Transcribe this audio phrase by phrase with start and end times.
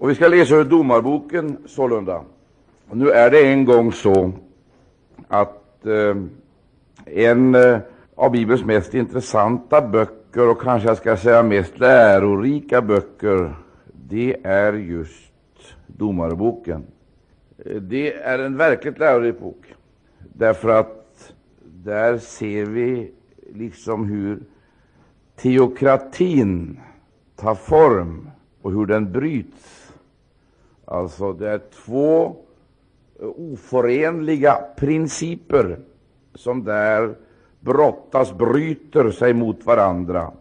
[0.00, 2.24] Och vi ska läsa ur Domarboken sålunda.
[2.88, 4.32] Och nu är det en gång så
[5.28, 6.16] att eh,
[7.04, 7.78] en eh,
[8.14, 13.54] av Bibelns mest intressanta böcker och kanske jag ska säga mest lärorika böcker,
[14.08, 15.32] det är just
[15.86, 16.84] Domarboken.
[17.58, 19.74] Eh, det är en verkligt lärorik bok,
[20.18, 21.32] därför att
[21.64, 23.12] där ser vi
[23.54, 24.42] liksom hur
[25.36, 26.80] teokratin
[27.36, 28.30] tar form
[28.62, 29.79] och hur den bryts.
[30.90, 32.36] Alltså, det är två
[33.20, 35.78] eh, oförenliga principer
[36.34, 37.14] som där
[37.60, 40.32] brottas, bryter sig mot varandra.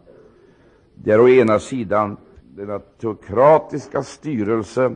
[0.96, 2.18] Det är å ena sidan
[2.56, 4.96] denna teokratiska styrelse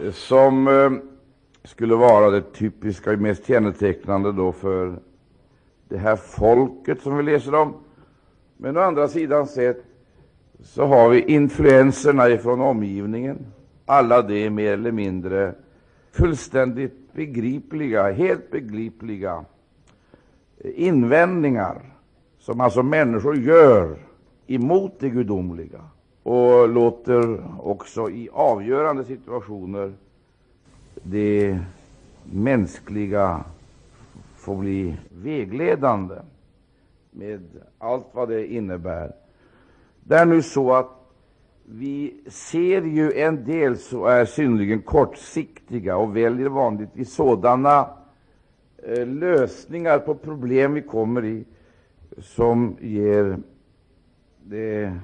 [0.00, 0.90] eh, som eh,
[1.64, 4.98] skulle vara det typiska och mest kännetecknande då för
[5.88, 7.74] det här folket som vi läser om.
[8.56, 9.84] Men å andra sidan sett
[10.62, 13.46] så har vi influenserna ifrån omgivningen,
[13.90, 15.54] alla de mer eller mindre
[16.12, 19.44] fullständigt begripliga, helt begripliga
[20.58, 21.82] eh, invändningar
[22.38, 23.96] som alltså människor gör
[24.46, 25.80] emot det gudomliga
[26.22, 29.92] och låter också i avgörande situationer
[31.02, 31.58] det
[32.24, 33.44] mänskliga
[34.36, 36.14] få bli vägledande
[37.10, 37.40] med
[37.78, 39.12] allt vad det innebär.
[40.04, 40.99] Det är nu så att
[41.72, 47.90] vi ser ju en del som är synnerligen kortsiktiga och väljer vanligtvis sådana
[48.76, 51.44] eh, lösningar på problem vi kommer i
[52.18, 53.38] som ger
[54.44, 54.98] det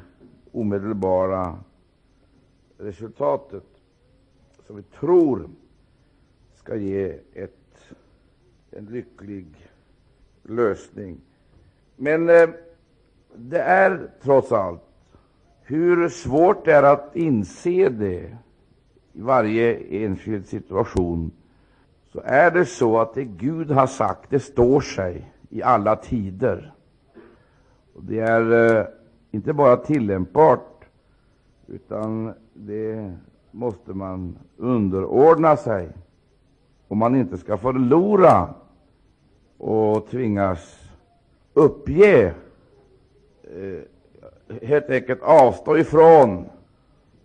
[0.53, 1.58] omedelbara
[2.78, 3.67] resultatet
[4.67, 5.48] som vi tror
[6.55, 7.95] ska ge ett,
[8.70, 9.47] en lycklig
[10.42, 11.20] lösning.
[11.97, 12.48] Men eh,
[13.34, 14.86] det är trots allt
[15.69, 18.36] hur svårt det är att inse det
[19.12, 21.31] i varje enskild situation,
[22.12, 26.73] så är det så att det Gud har sagt, det står sig i alla tider.
[27.95, 28.86] Och det är eh,
[29.30, 30.85] inte bara tillämpbart,
[31.67, 33.13] utan det
[33.51, 35.89] måste man underordna sig
[36.89, 38.55] om man inte ska förlora
[39.58, 40.90] och tvingas
[41.55, 42.35] uppge
[43.42, 43.83] eh,
[44.62, 46.46] helt enkelt avstå ifrån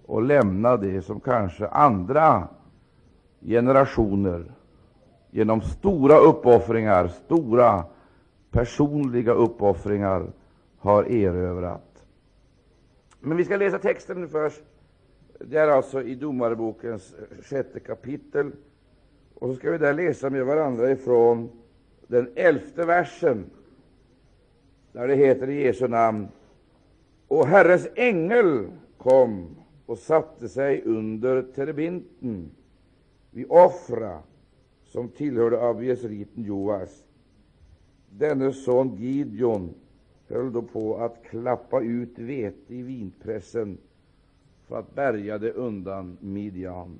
[0.06, 2.48] och lämna det som kanske andra
[3.42, 4.52] generationer
[5.32, 7.84] genom stora uppoffringar, stora
[8.52, 10.32] personliga uppoffringar
[10.78, 12.06] har erövrat.
[13.20, 14.64] Men vi ska läsa texten först.
[15.40, 18.52] Det är alltså i Domarbokens eh, sjätte kapitel.
[19.36, 21.50] Och så ska vi där läsa med varandra ifrån
[22.08, 23.46] den elfte versen,
[24.92, 26.28] där det heter i Jesu namn
[27.32, 29.56] och Herrens ängel kom
[29.86, 32.52] och satte sig under terebinten
[33.32, 34.20] vid Ofra,
[34.86, 37.04] som tillhörde abiesriten Joas.
[38.10, 39.74] Denne son Gideon
[40.28, 43.78] höll då på att klappa ut vete i vinpressen
[44.68, 47.00] för att bärga det undan Midjan.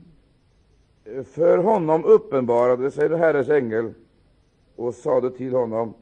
[1.24, 3.94] För honom uppenbarade sig Herrens ängel
[4.76, 5.94] och sade till honom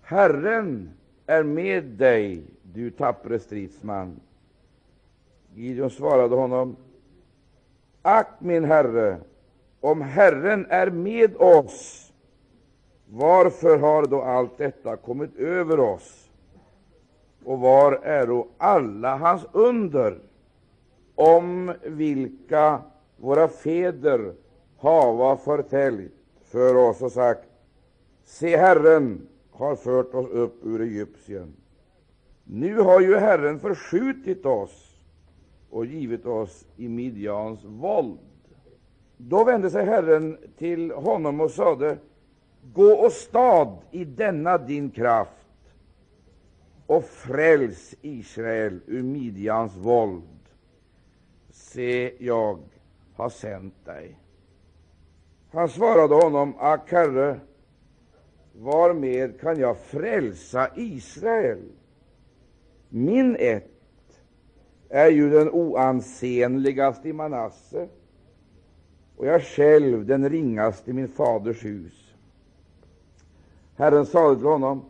[0.00, 0.90] Herren
[1.26, 4.20] är med dig, du tappre stridsman.
[5.54, 6.76] Gideon svarade honom,
[8.02, 9.18] Ack, min herre,
[9.80, 12.12] om Herren är med oss,
[13.06, 16.30] varför har då allt detta kommit över oss?
[17.44, 20.18] Och var är då alla hans under,
[21.14, 22.82] om vilka
[23.16, 24.34] våra fäder
[24.78, 26.12] hava förtäljt
[26.44, 27.48] för oss och sagt,
[28.24, 31.52] se, Herren har fört oss upp ur Egypten.
[32.48, 35.00] Nu har ju Herren förskjutit oss
[35.70, 38.18] och givit oss i Midjans våld.
[39.16, 41.98] Då vände sig Herren till honom och sade,
[42.72, 45.46] Gå och stad i denna din kraft
[46.86, 50.22] och fräls Israel ur Midjans våld.
[51.50, 52.58] Se, jag
[53.14, 54.18] har sänt dig.
[55.52, 57.40] Han svarade honom, Ack, Herre,
[58.52, 61.62] varmed kan jag frälsa Israel?
[62.96, 64.20] Min ett
[64.88, 67.88] är ju den oansenligaste i Manasse
[69.16, 72.14] och jag själv den ringaste i min faders hus.
[73.74, 74.82] Herren sade till honom,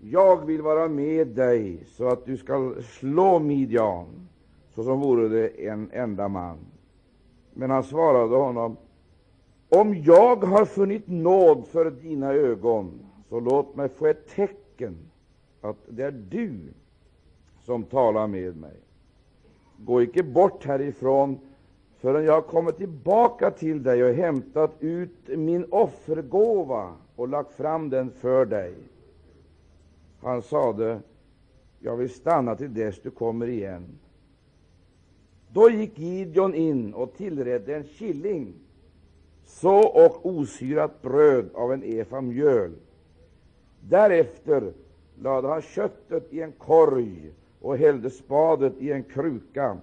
[0.00, 4.28] jag vill vara med dig så att du skall slå Midjan
[4.74, 6.58] såsom vore det en enda man.
[7.52, 8.76] Men han svarade honom,
[9.68, 14.96] om jag har funnit nåd för dina ögon, så låt mig få ett tecken
[15.60, 16.60] att det är du
[17.64, 18.76] som talar med mig.
[19.78, 21.38] Gå icke bort härifrån
[21.98, 27.90] förrän jag har kommit tillbaka till dig och hämtat ut min offergåva och lagt fram
[27.90, 28.74] den för dig.
[30.20, 31.00] Han sade,
[31.80, 33.98] jag vill stanna till dess du kommer igen.
[35.48, 38.54] Då gick Gideon in och tillredde en killing,
[39.44, 42.72] så och osyrat bröd av en efa mjöl.
[43.80, 44.72] Därefter
[45.22, 47.32] lade han köttet i en korg
[47.64, 49.78] och hällde spadet i en kruka.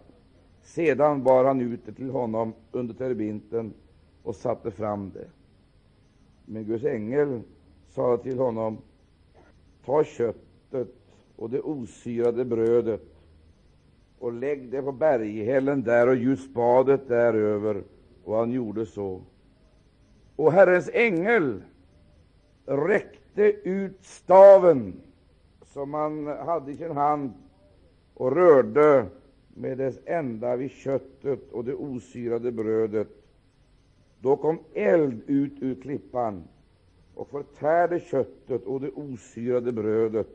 [0.62, 3.74] Sedan bar han ut det till honom under terbinten
[4.24, 5.28] och satte fram det.
[6.46, 7.42] Men Guds ängel
[7.88, 8.78] sade till honom,
[9.86, 10.96] ta köttet
[11.36, 13.16] och det osyrade brödet
[14.20, 17.84] och lägg det på berghällen där och gjut spadet däröver.
[18.24, 19.22] Och han gjorde så.
[20.36, 21.62] Och Herrens ängel
[22.66, 24.94] räckte ut staven
[25.66, 27.34] som han hade i sin hand
[28.14, 29.06] och rörde
[29.54, 33.08] med dess ända vid köttet och det osyrade brödet.
[34.20, 36.44] Då kom eld ut ur klippan
[37.16, 40.28] och förtärde köttet och det osyrade brödet,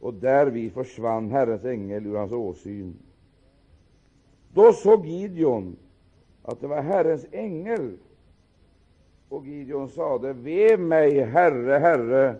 [0.00, 2.94] och därvid försvann Herrens ängel ur hans åsyn.
[4.52, 5.76] Då såg Gideon
[6.42, 7.96] att det var Herrens ängel,
[9.28, 12.36] och Gideon sade, Ve mig, Herre, Herre,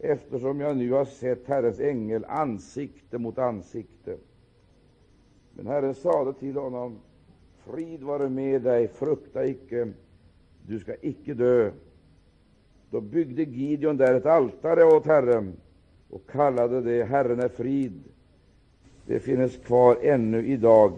[0.00, 4.16] eftersom jag nu har sett Herrens ängel ansikte mot ansikte.
[5.54, 6.98] Men Herren sade till honom,
[7.66, 9.88] Frid vare med dig, frukta icke,
[10.66, 11.70] du skall icke dö.
[12.90, 15.52] Då byggde Gideon där ett altare åt Herren
[16.10, 18.02] och kallade det Herren är frid.
[19.06, 20.92] Det finns kvar ännu idag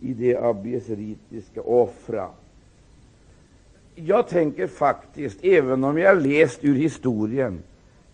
[0.00, 2.28] i det abieseritiska offra.
[3.94, 7.62] Jag tänker faktiskt, även om jag läst ur historien,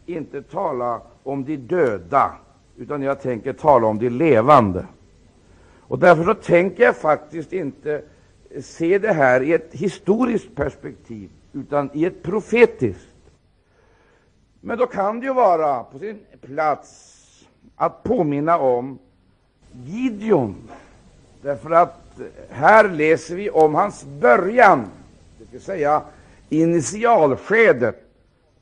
[0.06, 2.32] inte tala om de döda,
[2.76, 4.86] utan jag tänker tala om de levande.
[5.80, 8.02] Och därför så tänker jag faktiskt inte
[8.60, 13.08] se det här i ett historiskt perspektiv, utan i ett profetiskt.
[14.60, 17.12] Men då kan det ju vara på sin plats
[17.76, 18.98] att påminna om
[19.72, 20.56] Gideon,
[21.42, 22.20] därför att
[22.50, 24.86] här läser vi om hans början,
[25.38, 26.02] det vill säga
[26.48, 28.05] initialskedet,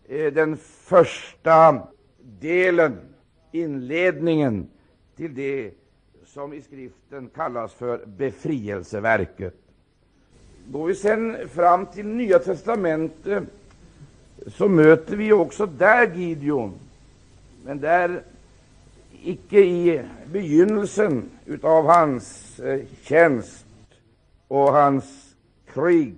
[0.08, 1.82] Eh, den första
[2.40, 2.98] delen,
[3.52, 4.68] inledningen
[5.16, 5.70] till det
[6.26, 9.54] som i skriften kallas för befrielseverket.
[10.68, 13.44] Går vi sen fram till Nya testamentet
[14.46, 16.74] så möter vi också där Gideon,
[17.64, 18.22] men där
[19.22, 20.02] icke i
[20.32, 21.30] begynnelsen
[21.62, 23.66] av hans eh, tjänst
[24.48, 25.34] och hans
[25.66, 26.14] krig,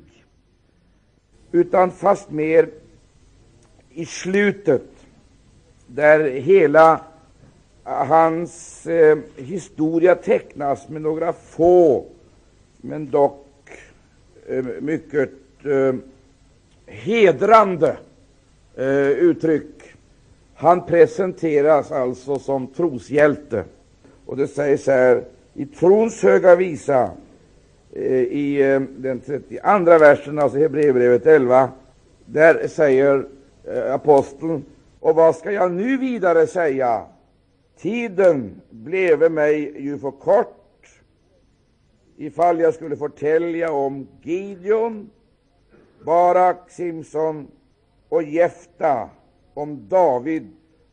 [1.52, 2.68] utan fast mer
[3.96, 4.82] i slutet,
[5.86, 7.00] där hela
[7.84, 12.04] eh, hans eh, historia tecknas med några få,
[12.76, 13.46] men dock
[14.48, 15.30] eh, mycket
[15.64, 15.94] eh,
[16.86, 17.96] hedrande
[18.74, 19.82] eh, uttryck.
[20.54, 23.64] Han presenteras alltså som troshjälte.
[24.26, 27.10] Och det sägs här i trons höga visa
[27.92, 31.70] eh, i eh, den 32 versen, alltså Hebreerbrevet 11,
[32.26, 33.26] där säger
[33.66, 34.64] Eh, aposteln,
[35.00, 37.06] och vad ska jag nu vidare säga?
[37.76, 41.02] Tiden bleve mig ju för kort
[42.16, 45.10] ifall jag skulle fortälja om Gideon,
[46.04, 47.48] Barak, Simson
[48.08, 49.10] och Jefta,
[49.54, 50.48] om David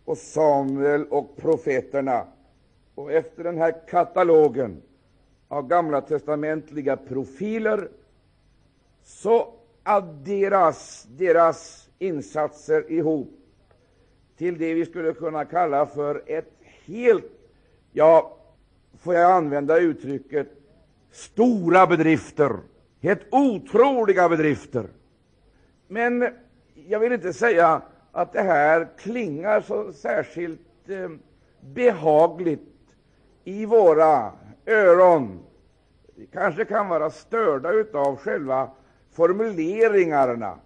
[0.06, 2.28] och Samuel och profeterna.
[2.96, 4.82] Och efter den här katalogen
[5.48, 7.90] av gamla testamentliga profiler
[9.04, 13.40] så adderas deras insatser ihop
[14.38, 16.54] till det vi skulle kunna kalla för ett
[16.86, 17.32] helt,
[17.92, 18.38] ja,
[19.00, 20.48] får jag använda uttrycket,
[21.12, 22.52] stora bedrifter,
[23.02, 24.88] helt otroliga bedrifter.
[25.88, 26.30] Men
[26.88, 27.82] jag vill inte säga
[28.12, 31.10] att det här klingar så särskilt eh,
[31.62, 32.70] behagligt
[33.44, 34.32] i våra
[34.66, 35.40] öron.
[36.16, 38.70] Vi kanske kan vara störda av själva
[39.12, 40.58] formuleringarna,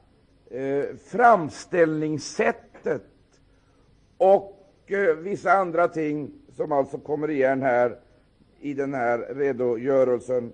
[0.51, 3.03] eh, framställningssättet
[4.17, 7.99] och eh, vissa andra ting som alltså kommer igen här
[8.59, 10.51] i den här redogörelsen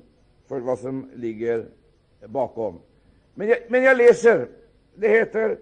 [0.47, 1.65] för vad som ligger
[2.27, 2.79] bakom.
[3.33, 4.47] Men jag, men jag läser.
[4.95, 5.57] Det heter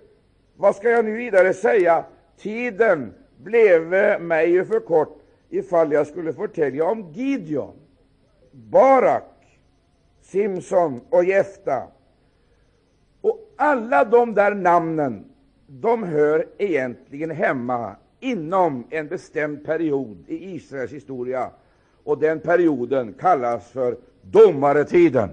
[0.55, 2.05] vad ska jag nu vidare säga?
[2.37, 7.75] Tiden bleve mig ju för kort ifall jag skulle förtälja om Gideon,
[8.51, 9.59] Barak,
[10.21, 11.87] Simson och Jefta.
[13.21, 15.25] Och alla de där namnen,
[15.67, 21.49] de hör egentligen hemma inom en bestämd period i Israels historia,
[22.03, 25.29] och den perioden kallas för domaretiden.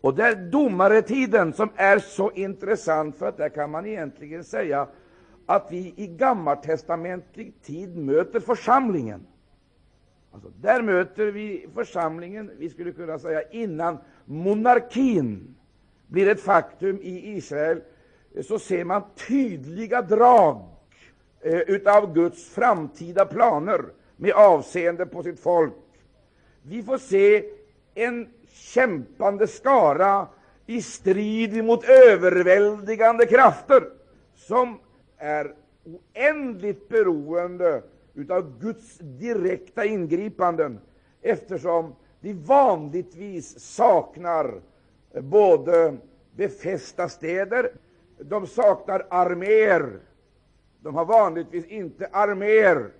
[0.00, 4.86] Och det är domaretiden som är så intressant, för att där kan man egentligen säga
[5.46, 9.26] att vi i gammaltestamentlig tid möter församlingen.
[10.32, 15.54] Alltså, där möter vi församlingen, vi skulle kunna säga innan monarkin
[16.08, 17.80] blir ett faktum i Israel,
[18.42, 20.62] så ser man tydliga drag
[21.40, 23.84] eh, utav Guds framtida planer
[24.16, 25.74] med avseende på sitt folk.
[26.62, 27.44] Vi får se
[27.94, 30.26] en kämpande skara
[30.66, 33.84] i strid mot överväldigande krafter
[34.34, 34.78] som
[35.18, 37.82] är oändligt beroende
[38.14, 40.80] utav Guds direkta ingripanden,
[41.22, 44.60] eftersom de vanligtvis saknar
[45.12, 45.96] både
[46.36, 47.72] befästa städer,
[48.18, 50.00] de saknar arméer.
[50.80, 52.90] De har vanligtvis inte arméer,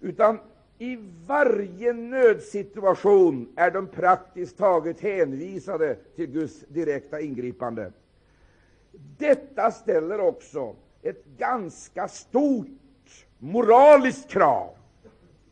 [0.00, 0.38] utan
[0.78, 7.92] i varje nödsituation är de praktiskt taget hänvisade till Guds direkta ingripande.
[9.18, 14.70] Detta ställer också ett ganska stort moraliskt krav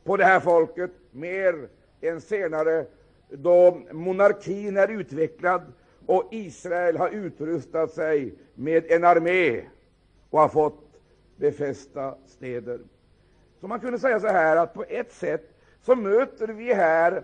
[0.04, 1.68] på det här folket, mer
[2.00, 2.86] än senare
[3.36, 5.62] då monarkin är utvecklad
[6.06, 9.62] och Israel har utrustat sig med en armé
[10.30, 10.84] och har fått
[11.36, 12.80] befästa städer.
[13.60, 15.50] Så man kunde säga så här att på ett sätt
[15.82, 17.22] så möter vi här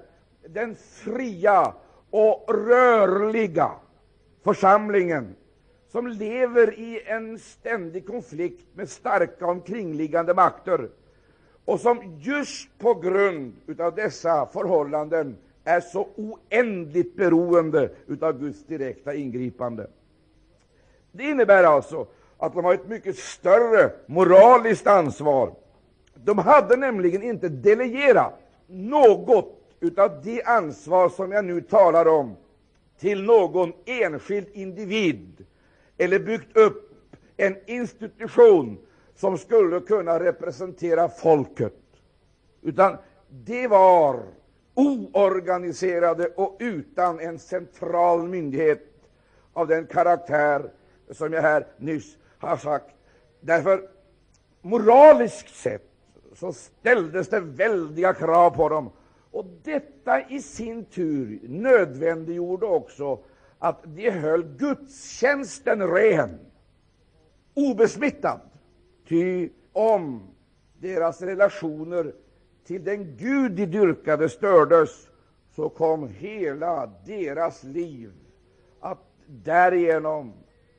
[0.49, 1.75] den fria
[2.11, 3.71] och rörliga
[4.43, 5.37] församlingen
[5.89, 10.89] som lever i en ständig konflikt med starka omkringliggande makter
[11.65, 17.91] och som just på grund av dessa förhållanden är så oändligt beroende
[18.21, 19.87] av Guds direkta ingripande.
[21.13, 22.07] Det innebär alltså
[22.39, 25.55] att de har ett mycket större moraliskt ansvar.
[26.15, 28.35] De hade nämligen inte delegerat
[28.67, 29.57] något
[29.97, 32.37] av det ansvar som jag nu talar om
[32.99, 35.45] till någon enskild individ
[35.99, 36.93] eller byggt upp
[37.37, 38.79] en institution
[39.15, 41.75] som skulle kunna representera folket,
[42.63, 42.97] utan
[43.29, 44.23] det var
[44.81, 48.87] oorganiserade och utan en central myndighet
[49.53, 50.71] av den karaktär
[51.11, 52.95] som jag här nyss har sagt.
[53.41, 53.89] Därför,
[54.61, 55.91] moraliskt sett,
[56.35, 58.91] så ställdes det väldiga krav på dem.
[59.31, 63.19] Och detta i sin tur nödvändiggjorde också
[63.59, 66.39] att de höll gudstjänsten ren,
[67.55, 68.41] obesmittad.
[69.09, 70.23] Ty om
[70.79, 72.13] deras relationer
[72.71, 75.09] till den Gud de dyrkade stördes,
[75.51, 78.13] så kom hela deras liv
[78.81, 80.33] att därigenom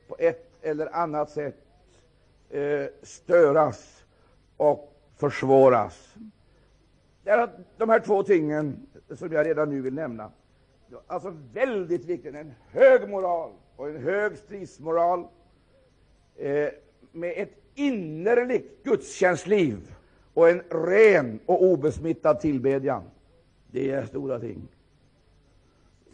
[0.08, 1.56] på ett eller annat sätt
[2.50, 4.04] eh, störas
[4.56, 6.14] och försvåras.
[7.24, 10.32] Det är de här två tingen som jag redan nu vill nämna.
[11.06, 15.26] Alltså väldigt viktigt, en hög moral och en hög stridsmoral
[16.36, 16.68] eh,
[17.12, 19.94] med ett innerligt gudstjänstliv
[20.34, 23.02] och en ren och obesmittad tillbedjan.
[23.70, 24.68] Det är stora ting.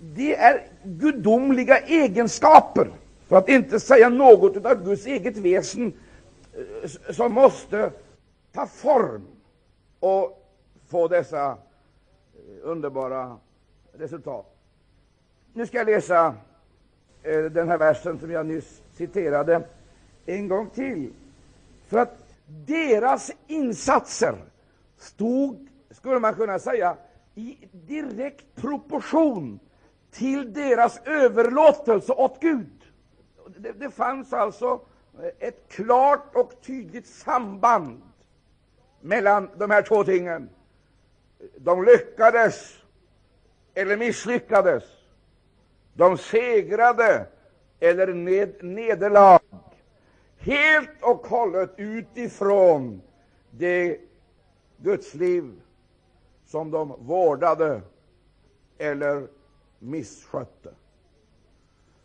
[0.00, 2.90] Det är gudomliga egenskaper,
[3.26, 5.92] för att inte säga något av Guds eget väsen,
[6.52, 7.90] eh, som måste
[8.52, 9.26] ta form
[10.00, 10.46] och
[10.88, 11.56] få dessa eh,
[12.62, 13.36] underbara
[13.92, 14.54] resultat.
[15.52, 16.34] Nu ska jag läsa
[17.22, 19.62] eh, den här versen som jag nyss citerade
[20.26, 21.12] en gång till.
[21.86, 24.36] För att deras insatser
[24.98, 26.96] stod, skulle man kunna säga,
[27.34, 29.60] i direkt proportion
[30.10, 32.84] till deras överlåtelse åt Gud.
[33.56, 34.80] Det, det fanns alltså
[35.22, 38.02] eh, ett klart och tydligt samband
[39.00, 40.48] mellan de här två tingen.
[41.56, 42.78] De lyckades
[43.74, 44.84] eller misslyckades.
[45.94, 47.26] De segrade
[47.80, 49.37] eller ned, nederlag
[50.48, 53.02] helt och hållet utifrån
[53.50, 54.00] det
[54.76, 55.60] gudsliv
[56.46, 57.82] som de vårdade
[58.78, 59.28] eller
[59.78, 60.70] misskötte.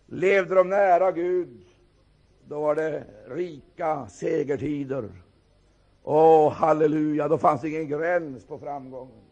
[0.05, 1.65] Levde de nära Gud,
[2.47, 5.09] då var det rika segertider.
[6.03, 9.23] Åh, halleluja, då fanns ingen gräns på framgången.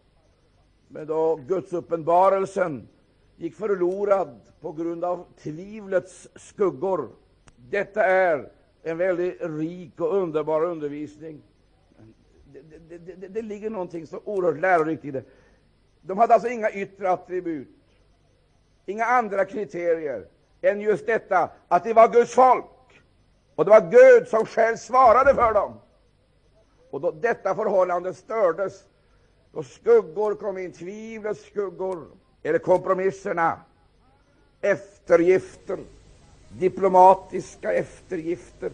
[0.87, 2.87] Men då Guds uppenbarelsen
[3.35, 7.09] gick förlorad på grund av tvivlets skuggor.
[7.55, 8.51] Detta är
[8.83, 11.41] en väldigt rik och underbar undervisning.
[12.53, 15.23] Det, det, det, det ligger någonting så oerhört lärorikt i det.
[16.01, 17.67] De hade alltså inga yttre attribut,
[18.85, 20.25] inga andra kriterier
[20.61, 22.65] än just detta att det var Guds folk,
[23.55, 25.79] och det var Gud som själv svarade för dem.
[26.89, 28.83] Och då detta förhållande stördes,
[29.53, 32.07] då skuggor kom in, tvivlets skuggor,
[32.43, 33.59] eller kompromisserna,
[34.61, 35.79] eftergifter,
[36.59, 38.71] diplomatiska eftergifter,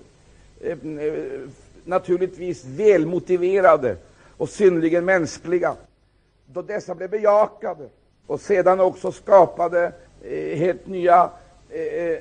[0.62, 1.50] eh, eh,
[1.84, 3.98] naturligtvis välmotiverade
[4.38, 5.76] och synnerligen mänskliga,
[6.46, 7.90] då dessa blev bejakade
[8.28, 9.92] och sedan också skapade
[10.22, 11.30] eh, helt nya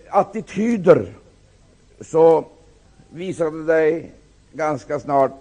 [0.09, 1.15] attityder,
[2.01, 2.45] så
[3.11, 4.13] visade det sig
[4.53, 5.33] ganska snart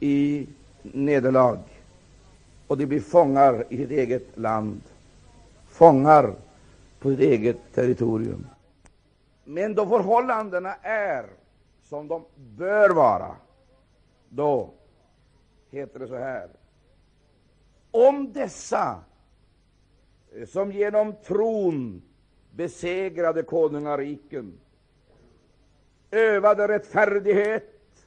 [0.00, 0.46] i
[0.82, 1.58] nederlag.
[2.66, 4.80] Och de blir fångar i sitt eget land,
[5.68, 6.34] fångar
[7.00, 8.46] på sitt eget territorium.
[9.50, 11.26] Men då förhållandena är
[11.82, 13.36] som de bör vara,
[14.28, 14.70] då
[15.70, 16.48] heter det så här.
[17.90, 19.04] Om dessa
[20.34, 22.02] eh, som genom tron
[22.50, 24.60] besegrade konungariken,
[26.10, 28.06] övade rättfärdighet,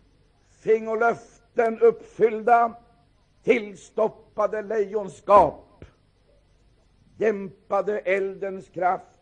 [0.49, 2.73] fingo löften uppfyllda,
[3.43, 5.85] tillstoppade lejonskap,
[7.17, 9.12] dämpade eldens kraft,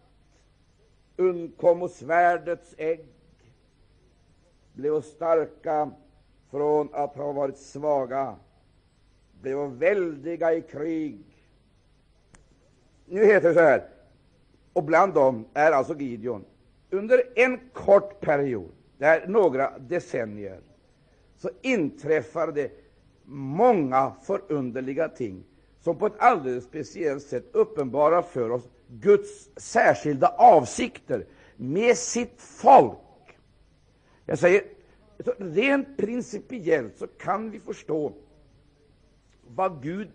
[1.17, 3.05] undkom svärdets ägg,
[4.73, 5.91] blev starka
[6.51, 8.35] från att ha varit svaga,
[9.41, 11.23] blev väldiga i krig.
[13.05, 13.89] Nu heter det så här,
[14.73, 16.45] och bland dem är alltså Gideon.
[16.89, 20.59] Under en kort period, där några decennier,
[21.37, 22.71] så inträffar det
[23.25, 25.43] många förunderliga ting
[25.81, 32.97] som på ett alldeles speciellt sätt uppenbarar för oss Guds särskilda avsikter med sitt folk.
[34.25, 34.63] Jag säger,
[35.25, 38.13] så rent principiellt så kan vi förstå
[39.47, 40.09] vad Gud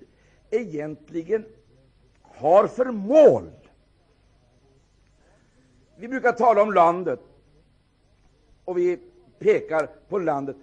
[0.51, 1.45] egentligen
[2.23, 3.51] har för mål.
[5.97, 7.21] Vi brukar tala om landet,
[8.65, 8.99] och vi
[9.39, 10.57] pekar på landet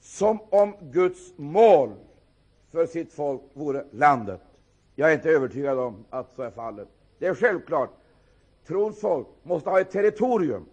[0.00, 1.94] som om Guds mål
[2.72, 4.40] för sitt folk vore landet.
[4.94, 6.88] Jag är inte övertygad om att så är fallet.
[7.18, 7.90] Det är självklart.
[8.66, 10.66] Trons folk måste ha ett territorium,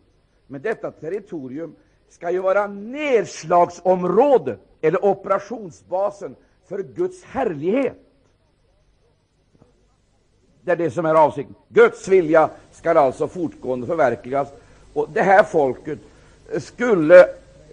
[0.47, 1.75] men detta territorium
[2.09, 7.97] skall ju vara nedslagsområdet eller operationsbasen för Guds härlighet.
[10.61, 11.55] Det är det som är avsikten.
[11.69, 14.47] Guds vilja skall alltså fortgående förverkligas.
[14.93, 15.99] Och det här folket
[16.57, 17.19] skulle,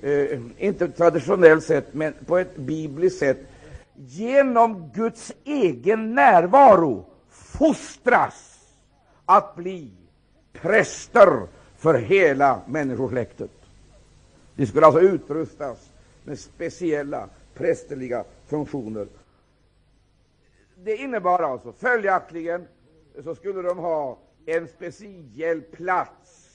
[0.03, 3.39] eh, inte traditionellt sett, men på ett bibliskt sätt,
[4.07, 8.61] genom Guds egen närvaro fostras
[9.25, 9.91] att bli
[10.53, 13.51] präster för hela människosläktet.
[14.55, 15.91] De skulle alltså utrustas
[16.25, 19.07] med speciella prästerliga funktioner.
[20.77, 22.69] Det innebar alltså följaktligen
[23.25, 26.51] så skulle de ha en speciell plats,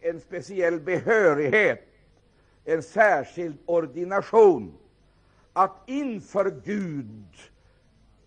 [0.00, 1.86] en speciell behörighet,
[2.64, 4.72] en särskild ordination
[5.54, 7.24] att inför Gud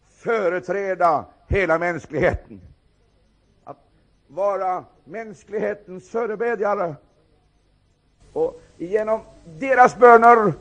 [0.10, 2.62] företräda hela mänskligheten,
[3.64, 3.78] att
[4.28, 6.96] vara mänsklighetens förebedjare.
[8.34, 9.22] Och genom
[9.60, 10.54] deras böner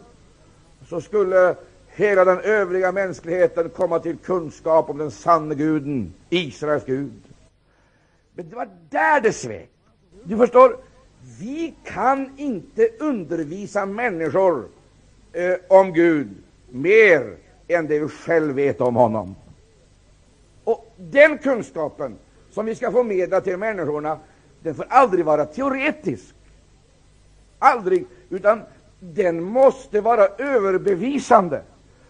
[0.89, 7.23] så skulle hela den övriga mänskligheten komma till kunskap om den sanne guden, Israels Gud.
[8.35, 9.71] Men det var där det svek.
[10.25, 10.77] Du förstår,
[11.41, 14.69] vi kan inte undervisa människor
[15.33, 16.29] eh, om Gud
[16.83, 17.37] mer
[17.69, 19.37] än det vi själv vet om honom.
[20.65, 22.19] Och den kunskapen
[22.51, 24.19] som vi ska förmedla till människorna,
[24.61, 26.35] den får aldrig vara teoretisk.
[27.59, 28.63] Aldrig, utan
[29.01, 31.63] den måste vara överbevisande.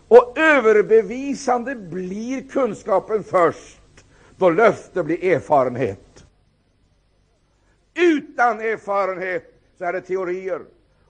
[0.08, 3.80] Och överbevisande blir kunskapen först
[4.36, 6.24] då löfte blir erfarenhet.
[7.94, 10.60] Utan erfarenhet så är det teorier,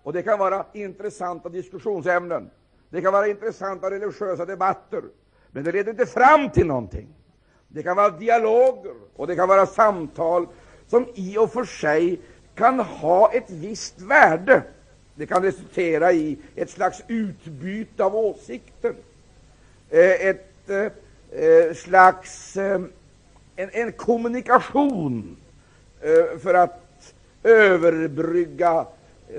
[0.03, 2.51] och det kan vara intressanta diskussionsämnen.
[2.90, 5.03] Det kan vara intressanta religiösa debatter,
[5.51, 7.09] men det leder inte fram till någonting.
[7.68, 10.46] Det kan vara dialoger och det kan vara samtal
[10.87, 12.20] som i och för sig
[12.55, 14.62] kan ha ett visst värde.
[15.14, 18.94] Det kan resultera i ett slags utbyte av åsikter,
[19.90, 20.92] eh, ett eh,
[21.42, 22.90] eh, slags en,
[23.57, 25.37] en kommunikation
[26.42, 28.87] för att överbrygga,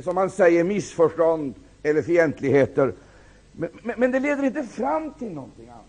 [0.04, 2.94] som man säger, missförstånd eller fientligheter.
[3.60, 5.86] Men, men, men, det leder inte fram till någonting annat.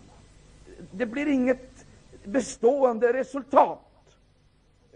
[0.91, 1.85] Det blir inget
[2.23, 4.17] bestående resultat.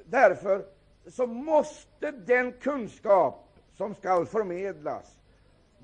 [0.06, 0.66] Därför
[1.08, 5.20] så måste den kunskap som skall förmedlas,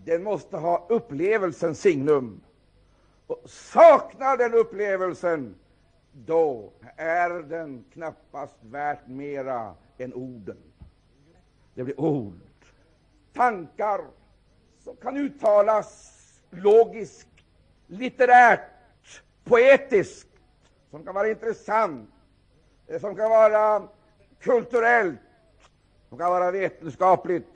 [0.06, 2.42] den måste ha upplevelsens signum.
[3.28, 5.56] Och saknar den upplevelsen,
[6.12, 10.58] då är den knappast värt mera än orden.
[11.74, 12.40] Det blir ord,
[13.34, 14.02] tankar
[14.84, 16.19] som kan uttalas
[16.52, 17.28] logiskt,
[17.88, 20.28] litterärt, poetiskt,
[20.92, 22.10] som kan vara intressant,
[22.88, 23.84] eh, som kan vara
[24.42, 25.20] kulturellt,
[26.10, 27.48] som kan vara vetenskapligt,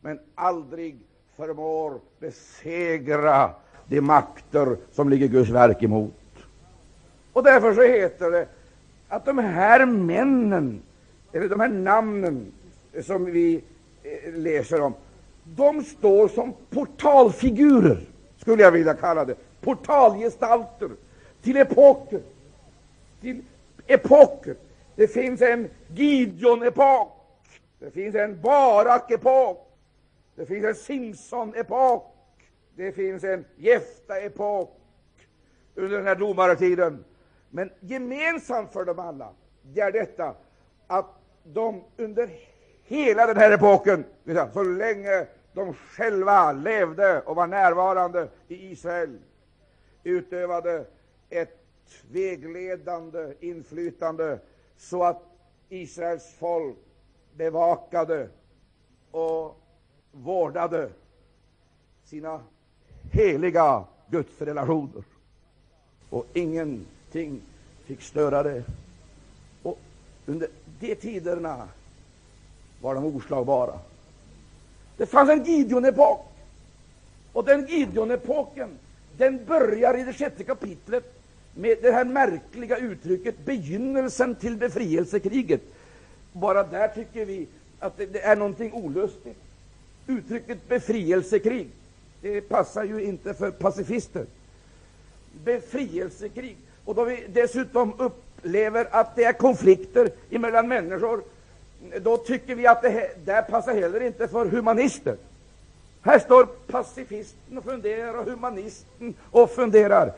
[0.00, 0.98] men aldrig
[1.36, 3.50] förmår besegra
[3.86, 6.14] de makter som ligger Guds verk emot.
[7.32, 8.48] Och därför så heter det
[9.08, 10.82] att de här männen,
[11.32, 12.52] eller de här namnen
[13.02, 13.64] som vi
[14.02, 14.94] eh, läser om,
[15.44, 18.00] de står som portalfigurer,
[18.42, 20.90] skulle jag vilja kalla det, portalgestalter
[21.42, 22.20] till epoker.
[23.20, 23.42] Till
[23.86, 24.54] epoker.
[24.96, 27.08] Det finns en Gideon-epok,
[27.78, 29.58] det finns en Barak-epok,
[30.34, 32.02] det finns en Simson-epok,
[32.76, 34.78] det finns en Jefta-epok
[35.74, 37.04] under den här domartiden.
[37.50, 39.28] Men gemensamt för dem alla
[39.62, 40.34] det är detta
[40.86, 41.06] att
[41.44, 42.30] de under
[42.84, 44.04] hela den här epoken,
[44.52, 49.18] så länge de själva levde och var närvarande i Israel,
[50.04, 50.86] utövade
[51.30, 51.58] ett
[52.10, 54.38] vägledande inflytande
[54.76, 55.22] så att
[55.68, 56.76] Israels folk
[57.36, 58.28] bevakade
[59.10, 59.60] och
[60.12, 60.90] vårdade
[62.04, 62.40] sina
[63.12, 65.04] heliga gudsrelationer.
[66.10, 67.40] Och ingenting
[67.84, 68.64] fick störa det.
[69.62, 69.78] Och
[70.26, 70.48] under
[70.80, 71.68] de tiderna
[72.80, 73.78] var de oslagbara.
[74.96, 76.20] Det fanns en Gideon-epok.
[77.32, 78.68] Och den Gideon-epoken
[79.16, 81.14] den börjar i det sjätte kapitlet
[81.54, 85.60] med det här märkliga uttrycket begynnelsen till befrielsekriget.
[86.32, 87.46] Bara där tycker vi
[87.78, 89.38] att det, det är någonting olustigt.
[90.06, 91.68] Uttrycket befrielsekrig
[92.22, 94.26] det passar ju inte för pacifister.
[95.44, 96.56] Befrielsekrig.
[96.84, 101.22] Och då vi dessutom upplever att det är konflikter mellan människor,
[102.00, 105.16] då tycker vi att det där passar heller inte för humanister.
[106.02, 110.12] Här står pacifisten och funderar, och humanisten och funderar.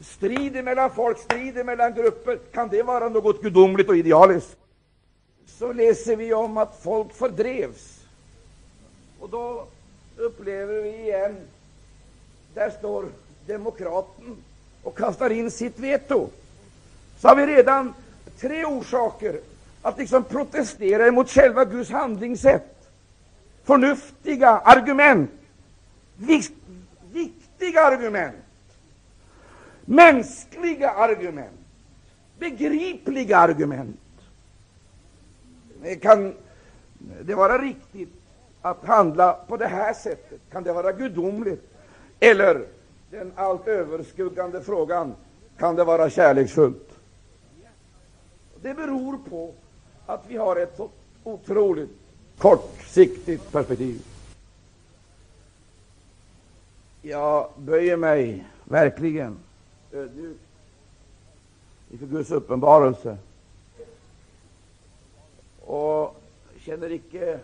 [0.00, 4.56] Strider mellan folk, strider mellan grupper, kan det vara något gudomligt och idealiskt?
[5.46, 7.98] Så läser vi om att folk fördrevs.
[9.20, 9.66] Och då
[10.16, 11.36] upplever vi igen,
[12.54, 13.06] där står
[13.46, 14.36] demokraten
[14.82, 16.28] och kastar in sitt veto.
[17.18, 17.94] Så har vi redan
[18.40, 19.40] tre orsaker
[19.82, 22.90] att liksom protestera mot själva Guds handlingssätt.
[23.64, 25.30] Förnuftiga argument,
[27.12, 28.36] viktiga argument,
[29.84, 31.60] mänskliga argument,
[32.38, 34.00] begripliga argument.
[36.00, 36.34] Kan
[37.22, 38.14] det vara riktigt
[38.62, 40.40] att handla på det här sättet?
[40.52, 41.74] Kan det vara gudomligt?
[42.20, 42.66] Eller
[43.10, 45.14] den allt överskuggande frågan,
[45.58, 46.90] kan det vara kärleksfullt?
[48.62, 49.54] Det beror på
[50.08, 50.88] att vi har ett så
[51.24, 51.90] otroligt
[52.38, 54.02] kortsiktigt perspektiv.
[57.02, 59.38] Jag böjer mig verkligen
[59.92, 60.40] ödmjukt
[61.90, 63.18] inför Guds uppenbarelse
[65.60, 66.20] och
[66.58, 67.40] känner icke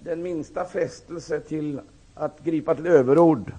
[0.00, 1.80] den minsta frestelse till
[2.14, 3.52] att gripa till överord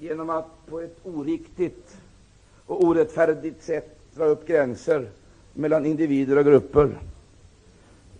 [0.00, 1.96] genom att på ett oriktigt
[2.66, 5.10] och orättfärdigt sätt dra upp gränser
[5.52, 6.98] mellan individer och grupper,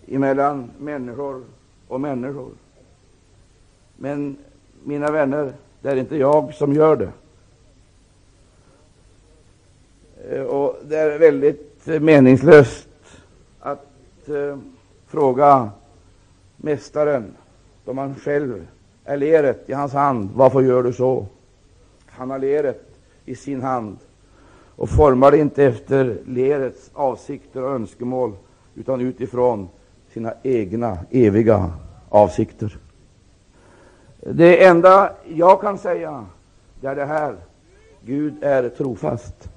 [0.05, 1.43] mellan människor
[1.87, 2.51] och människor.
[3.95, 4.37] Men,
[4.83, 7.11] mina vänner, det är inte jag som gör det.
[10.29, 12.89] Eh, och det är väldigt meningslöst
[13.59, 14.57] att eh,
[15.07, 15.69] fråga
[16.57, 17.35] Mästaren,
[17.85, 18.67] då man själv
[19.05, 21.25] är leret i hans hand, varför gör du så?
[22.05, 23.97] Han har leret i sin hand
[24.75, 28.33] och formar det inte efter lerets avsikter och önskemål,
[28.75, 29.69] utan utifrån
[30.13, 31.71] sina egna eviga
[32.09, 32.77] avsikter.
[34.19, 36.25] Det enda jag kan säga,
[36.81, 37.35] det är det här.
[38.05, 39.49] Gud är trofast.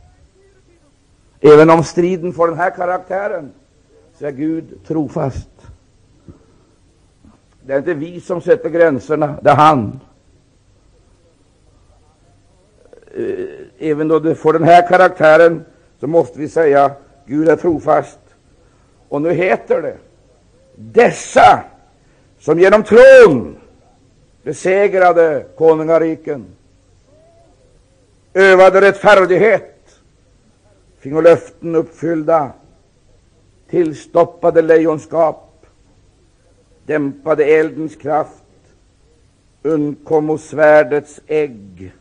[1.40, 3.52] Även om striden får den här karaktären,
[4.18, 5.48] så är Gud trofast.
[7.62, 10.00] Det är inte vi som sätter gränserna, det är han.
[13.14, 15.64] Eh, Även då det får den här karaktären,
[16.00, 16.92] så måste vi säga
[17.26, 18.18] Gud är trofast.
[19.08, 19.96] Och nu heter det
[20.74, 21.64] dessa
[22.40, 23.56] som genom tron
[24.42, 26.46] besegrade konungariken,
[28.34, 29.98] övade rättfärdighet,
[30.98, 32.52] fingo löften uppfyllda,
[33.70, 35.66] tillstoppade lejonskap,
[36.86, 38.44] dämpade eldens kraft,
[39.62, 41.92] undkom svärdets ägg,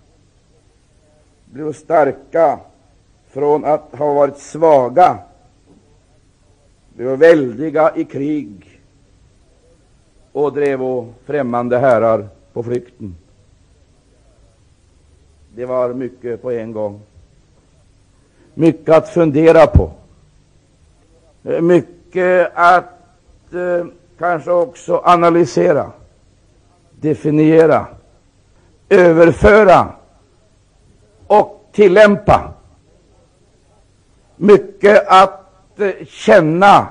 [1.55, 2.59] blev starka
[3.27, 5.17] från att ha varit svaga,
[6.93, 8.81] blev väldiga i krig
[10.31, 10.79] och drev
[11.25, 13.15] främmande herrar på flykten.
[15.55, 17.01] Det var mycket på en gång.
[18.53, 19.91] Mycket att fundera på.
[21.61, 23.85] Mycket mycket att eh,
[24.17, 25.91] kanske också analysera,
[27.01, 27.87] definiera,
[28.89, 29.94] överföra
[31.27, 32.53] och tillämpa.
[34.35, 36.87] Mycket att eh, känna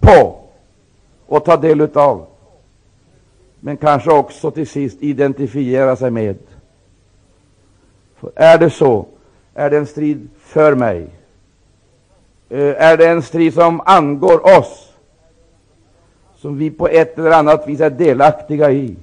[0.00, 0.38] på
[1.26, 2.26] och ta del av.
[3.60, 6.36] Men kanske också till sist identifiera sig med.
[8.16, 9.06] För är det så,
[9.54, 11.08] är det en strid för mig.
[12.48, 14.92] Eh, är det en strid som angår oss,
[16.36, 18.96] som vi på ett eller annat vis är delaktiga i.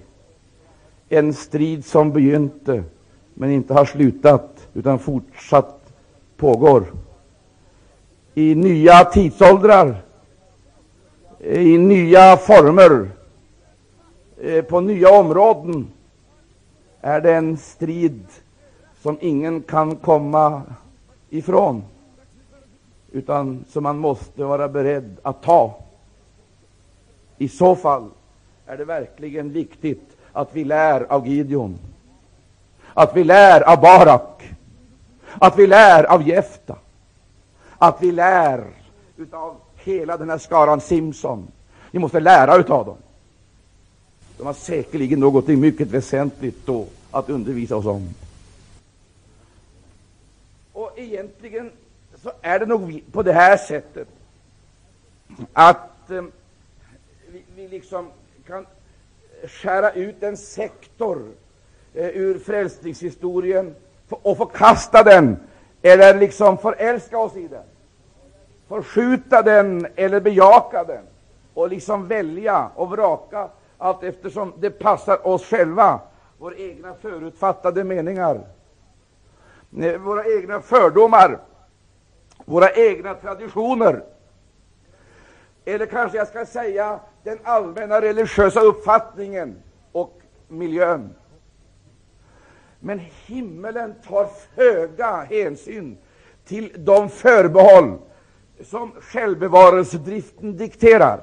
[1.09, 2.83] En strid som begynte,
[3.33, 5.93] men inte har slutat, utan fortsatt
[6.37, 6.83] pågår.
[8.33, 9.95] I nya tidsåldrar,
[11.39, 13.09] i nya former,
[14.41, 15.87] eh, på nya områden,
[17.01, 18.25] är det en strid
[19.01, 20.61] som ingen kan komma
[21.29, 21.83] ifrån,
[23.11, 25.75] utan som man måste vara beredd att ta.
[27.37, 28.09] I så fall
[28.65, 31.79] är det verkligen viktigt att vi lär av Gideon,
[32.93, 34.48] att vi lär av Barak,
[35.31, 36.75] att vi lär av Jefta,
[37.77, 38.67] att vi lär
[39.31, 41.51] av hela den här skaran Simson.
[41.91, 42.97] Vi måste lära utav dem.
[44.37, 48.09] De har säkerligen något mycket väsentligt då att undervisa oss om.
[50.73, 51.71] Och egentligen
[52.23, 54.07] så är det nog på det här sättet
[55.53, 56.23] att eh,
[57.27, 58.09] vi, vi, liksom
[58.47, 58.65] kan
[59.47, 61.31] skära ut en sektor
[61.93, 63.75] eh, ur frälsningshistorien
[64.09, 65.37] och förkasta den
[65.81, 67.63] eller liksom förälska oss i den,
[68.67, 71.03] förskjuta den eller bejaka den.
[71.53, 75.99] Och liksom välja och vraka allt eftersom det passar oss själva,
[76.37, 78.41] våra egna förutfattade meningar.
[79.81, 81.39] Eh, våra egna fördomar,
[82.45, 84.03] våra egna traditioner.
[85.65, 89.55] Eller kanske jag ska säga den allmänna religiösa uppfattningen
[89.91, 91.13] och miljön.
[92.79, 95.97] Men himmelen tar föga hänsyn
[96.45, 97.97] till de förbehåll
[98.63, 101.21] som självbevarelsedriften dikterar,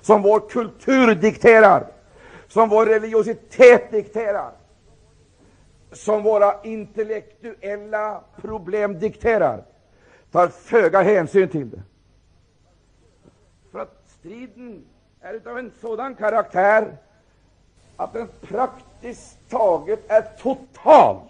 [0.00, 1.86] som vår kultur dikterar,
[2.48, 4.52] som vår religiositet dikterar
[5.96, 9.64] som våra intellektuella problem dikterar,
[10.30, 11.82] tar föga hänsyn till det.
[13.72, 14.84] För att striden
[15.20, 16.96] är av en sådan karaktär
[17.96, 18.93] att den praktiskt
[19.48, 21.20] taget är total.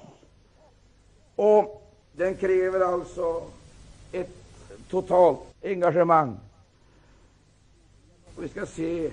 [1.36, 1.82] Och
[2.12, 3.42] den kräver alltså
[4.12, 4.30] ett
[4.90, 6.36] totalt engagemang.
[8.36, 9.10] Och vi ska se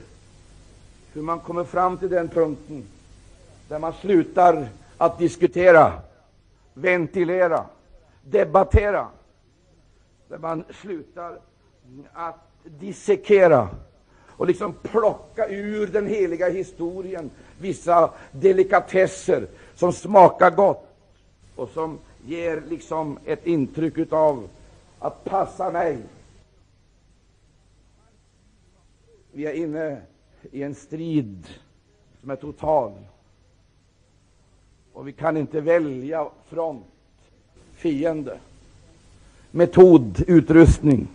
[1.13, 2.83] hur man kommer fram till den punkten
[3.69, 5.93] där man slutar att diskutera,
[6.73, 7.65] ventilera,
[8.23, 9.07] debattera.
[10.27, 11.39] Där man slutar
[12.13, 13.69] att dissekera
[14.27, 17.29] och liksom plocka ur den heliga historien
[17.61, 20.87] vissa delikatesser som smakar gott
[21.55, 24.49] och som ger liksom ett intryck av
[24.99, 25.97] att passa mig.
[29.31, 30.01] Vi är inne
[30.51, 31.47] i en strid
[32.21, 32.91] som är total.
[34.93, 36.85] Och vi kan inte välja front,
[37.73, 38.39] fiende,
[39.51, 41.07] metod, utrustning.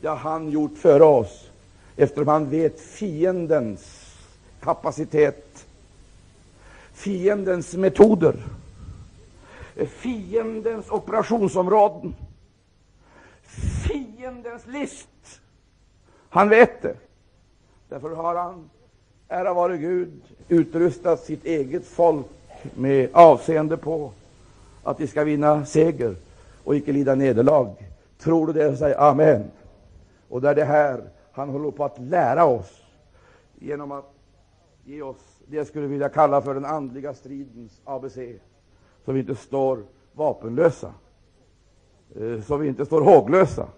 [0.00, 1.50] Det har han gjort före oss,
[1.96, 4.14] eftersom han vet fiendens
[4.60, 5.43] kapacitet,
[6.94, 8.34] fiendens metoder,
[9.86, 12.14] fiendens operationsområden,
[13.86, 15.40] fiendens list.
[16.28, 16.96] Han vet det.
[17.88, 18.70] Därför har han,
[19.28, 22.26] ära vare Gud, utrustat sitt eget folk
[22.74, 24.12] med avseende på
[24.82, 26.16] att de ska vinna seger
[26.64, 27.74] och icke lida nederlag.
[28.18, 29.50] Tror du det, säg amen.
[30.28, 32.82] Och det är det här han håller på att lära oss
[33.54, 34.12] genom att
[34.84, 38.18] ge oss det jag skulle vilja kalla för den andliga stridens ABC,
[39.04, 40.94] så vi inte står vapenlösa,
[42.16, 43.68] eh, så vi inte står håglösa,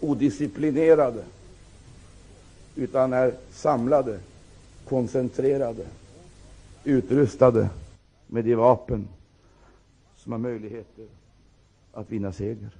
[0.00, 1.24] odisciplinerade,
[2.74, 4.18] utan är samlade,
[4.88, 5.86] koncentrerade
[6.84, 7.68] utrustade
[8.26, 9.08] med de vapen
[10.16, 11.06] som har möjligheter
[11.92, 12.70] att vinna seger.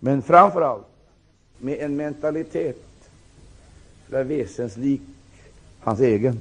[0.00, 0.86] Men framför allt
[1.58, 2.84] med en mentalitet
[4.06, 5.00] som är väsenslik
[5.88, 6.36] hans egen.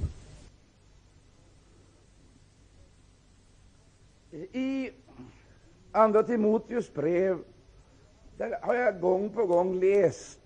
[4.52, 4.92] I
[5.92, 7.38] Andra Timoteus brev
[8.38, 10.40] där har jag gång på gång läst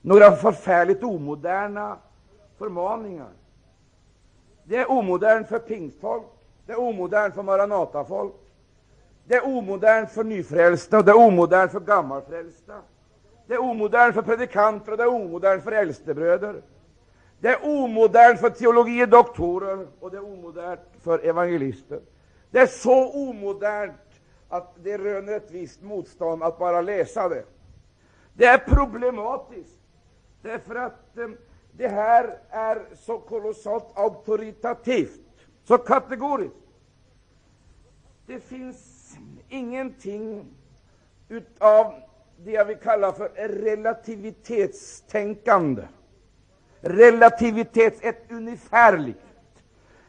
[0.00, 1.96] några förfärligt omoderna
[2.58, 3.30] förmaningar
[4.70, 6.24] det är omodernt för pingstfolk,
[6.66, 8.34] det är omodernt för maranatafolk,
[9.24, 12.74] det är omodernt för nyfrälsta och det är omodernt för gammalfrälsta.
[13.46, 16.62] Det är omodernt för predikanter och det är omodernt för äldstebröder.
[17.40, 22.00] Det är omodernt för teologie doktorer och det är omodernt för evangelister.
[22.50, 23.94] Det är så omodernt
[24.48, 27.44] att det röner ett visst motstånd att bara läsa det.
[28.32, 29.80] Det är problematiskt
[30.42, 31.28] därför att eh,
[31.72, 35.20] det här är så kolossalt auktoritativt,
[35.64, 36.56] så kategoriskt.
[38.26, 39.12] Det finns
[39.48, 40.44] ingenting
[41.28, 41.94] utav
[42.36, 45.82] det jag vill kalla för relativitetstänkande.
[46.80, 49.24] Relativitet, ett ungefärligt,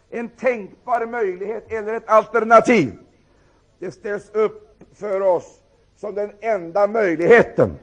[0.10, 2.94] en tänkbar möjlighet eller ett alternativ.
[3.80, 5.62] Det ställs upp för oss
[5.96, 7.78] som den enda möjligheten.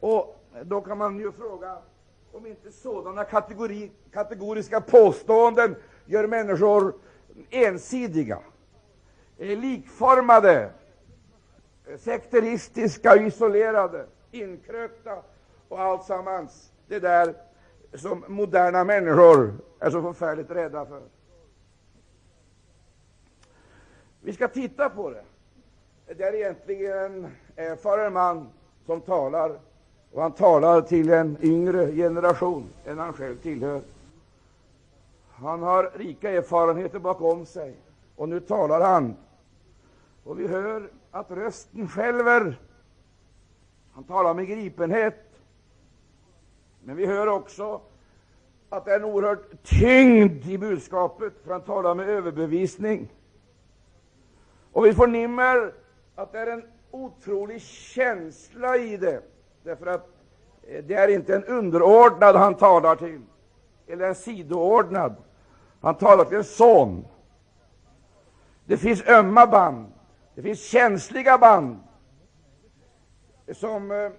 [0.00, 1.78] Och då kan man ju fråga
[2.32, 6.94] om inte sådana kategori, kategoriska påståenden gör människor
[7.50, 8.38] ensidiga,
[9.38, 10.70] eh, likformade,
[11.98, 15.22] sekteristiska, isolerade, inkrökta
[15.68, 16.72] och alltsammans.
[16.88, 17.34] Det där
[17.94, 21.02] som moderna människor är så förfärligt rädda för.
[24.20, 25.24] Vi ska titta på det.
[26.14, 28.48] Det är egentligen eh, en erfaren man
[28.86, 29.58] som talar,
[30.12, 33.80] och han talar till en yngre generation än han själv tillhör.
[35.30, 37.74] Han har rika erfarenheter bakom sig,
[38.16, 39.16] och nu talar han.
[40.24, 42.58] Och vi hör att rösten skälver.
[43.92, 45.29] Han talar med gripenhet.
[46.84, 47.80] Men vi hör också
[48.68, 53.12] att det är en oerhörd tyngd i budskapet, för han talar med överbevisning.
[54.72, 55.74] Och vi förnimmer
[56.14, 59.22] att det är en otrolig känsla i det,
[59.62, 60.08] därför att
[60.62, 63.22] eh, det är inte en underordnad han talar till,
[63.86, 65.16] eller en sidoordnad.
[65.80, 67.06] Han talar till en son.
[68.64, 69.92] Det finns ömma band,
[70.34, 71.78] det finns känsliga band
[73.52, 74.10] som eh,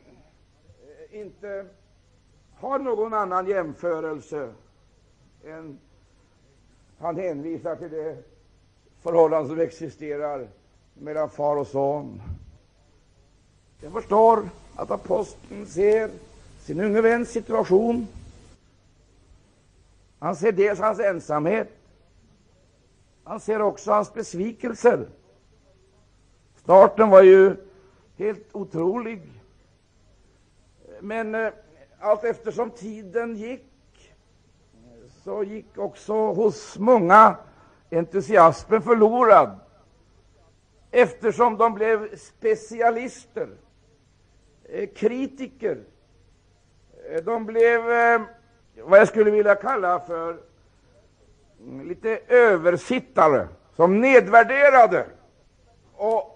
[1.12, 1.66] inte
[2.62, 4.54] har någon annan jämförelse
[5.46, 5.80] än
[7.00, 8.18] han hänvisar till det
[9.02, 10.48] förhållande som existerar
[10.94, 12.22] mellan far och son.
[13.82, 16.12] Jag förstår att aposteln ser
[16.60, 18.08] sin unge väns situation.
[20.20, 21.70] Han ser dels hans ensamhet,
[23.24, 25.08] han ser också hans besvikelser.
[26.56, 27.56] Starten var ju
[28.18, 29.22] helt otrolig.
[31.00, 31.54] Men eh,
[32.02, 33.66] allt eftersom tiden gick,
[35.24, 37.36] så gick också hos många
[37.90, 39.60] entusiasmen förlorad,
[40.92, 43.50] eftersom de blev specialister,
[44.64, 45.84] eh, kritiker.
[47.10, 48.22] Eh, de blev eh,
[48.84, 50.38] vad jag skulle vilja kalla för
[51.60, 55.06] mm, lite översittare, som nedvärderade
[55.96, 56.28] och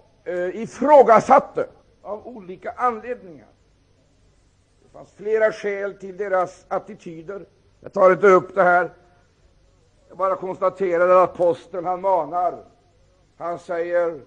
[0.52, 1.68] ifrågasatte
[2.02, 3.55] av olika anledningar.
[4.96, 7.46] Det fanns flera skäl till deras attityder.
[7.80, 8.90] Jag tar inte upp det här.
[10.08, 12.64] Jag bara konstaterar att aposteln han manar.
[13.36, 14.20] Han säger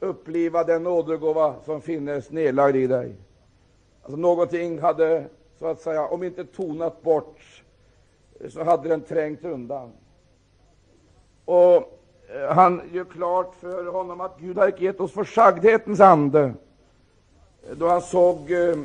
[0.00, 3.16] uppliva den nådegåva som finnes nedlagd i dig.
[4.02, 5.24] Alltså någonting hade,
[5.58, 7.62] så att säga, om inte tonat bort,
[8.48, 9.92] så hade den trängt undan.
[11.44, 16.54] Och eh, han gör klart för honom att Gud har gett oss försagdhetens ande,
[17.76, 18.76] då han såg eh,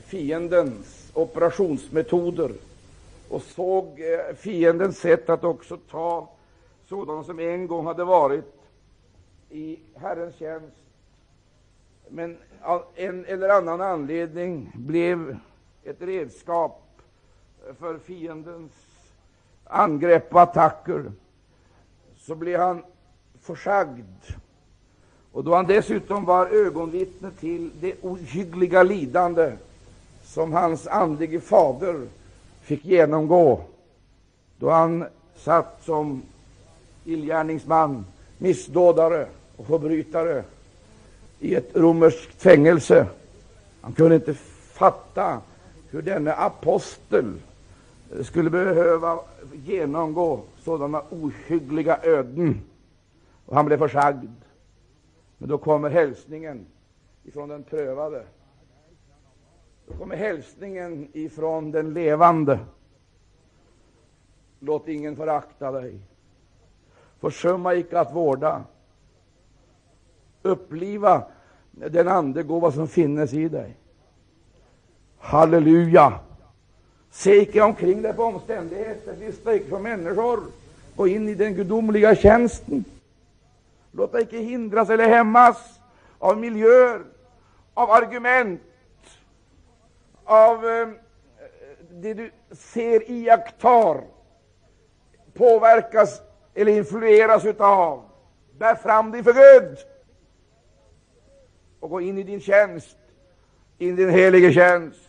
[0.00, 2.52] fiendens operationsmetoder
[3.28, 6.28] och såg eh, fiendens sätt att också ta
[6.88, 8.54] sådana som en gång hade varit
[9.50, 10.76] i Herrens tjänst,
[12.08, 15.38] men av en eller annan anledning blev
[15.84, 16.82] ett redskap
[17.78, 18.72] för fiendens
[19.64, 21.12] angrepp och attacker,
[22.18, 22.82] så blev han
[23.40, 24.04] försagd.
[25.32, 29.52] Och då han dessutom var ögonvittne till det ohyggliga lidande
[30.30, 32.06] som hans andlige fader
[32.60, 33.60] fick genomgå
[34.58, 35.04] då han
[35.36, 36.22] satt som
[37.04, 38.06] illgärningsman,
[38.38, 39.26] missdådare
[39.56, 40.44] och förbrytare
[41.38, 43.06] i ett romerskt fängelse.
[43.80, 44.34] Han kunde inte
[44.72, 45.40] fatta
[45.90, 47.34] hur denne apostel
[48.22, 49.20] skulle behöva
[49.52, 52.60] genomgå sådana ohyggliga öden.
[53.46, 54.30] Och han blev försagd.
[55.38, 56.66] Men då kommer hälsningen
[57.24, 58.22] ifrån den prövade.
[59.90, 62.58] Så kommer hälsningen ifrån den levande.
[64.60, 66.00] Låt ingen förakta dig.
[67.20, 68.64] Försumma icke att vårda.
[70.42, 71.22] Uppliva
[71.70, 73.76] den andegåva som finnes i dig.
[75.18, 76.20] Halleluja!
[77.10, 80.40] Se icke omkring dig på omständigheter, lyssna icke på människor.
[80.96, 82.84] Gå in i den gudomliga tjänsten.
[83.92, 85.80] Låt dig icke hindras eller hämmas
[86.18, 87.02] av miljöer,
[87.74, 88.60] av argument,
[90.30, 90.88] av eh,
[91.90, 94.04] det du ser, iakttar,
[95.34, 96.22] påverkas
[96.54, 98.02] eller influeras utav,
[98.58, 99.78] bär fram dig för Gud
[101.80, 102.96] och gå in i din tjänst,
[103.78, 105.00] in i din helige tjänst.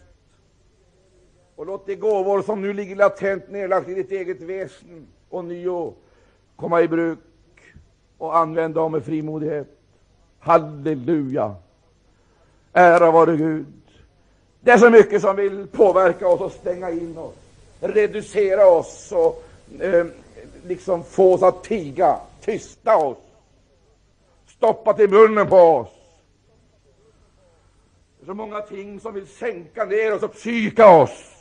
[1.55, 5.93] Och låt de gåvor som nu ligger latent nedlagt i ditt eget väsen och nio
[6.55, 7.19] komma i bruk
[8.17, 9.67] och använda dem med frimodighet.
[10.39, 11.55] Halleluja!
[12.73, 13.80] Ära vare Gud.
[14.63, 17.35] Det är så mycket som vill påverka oss och stänga in oss,
[17.79, 19.43] reducera oss och
[19.79, 20.05] eh,
[20.67, 23.17] liksom få oss att tiga, tysta oss,
[24.47, 25.89] stoppa till munnen på oss.
[28.19, 31.31] Det är så många ting som vill sänka ner oss och psyka oss.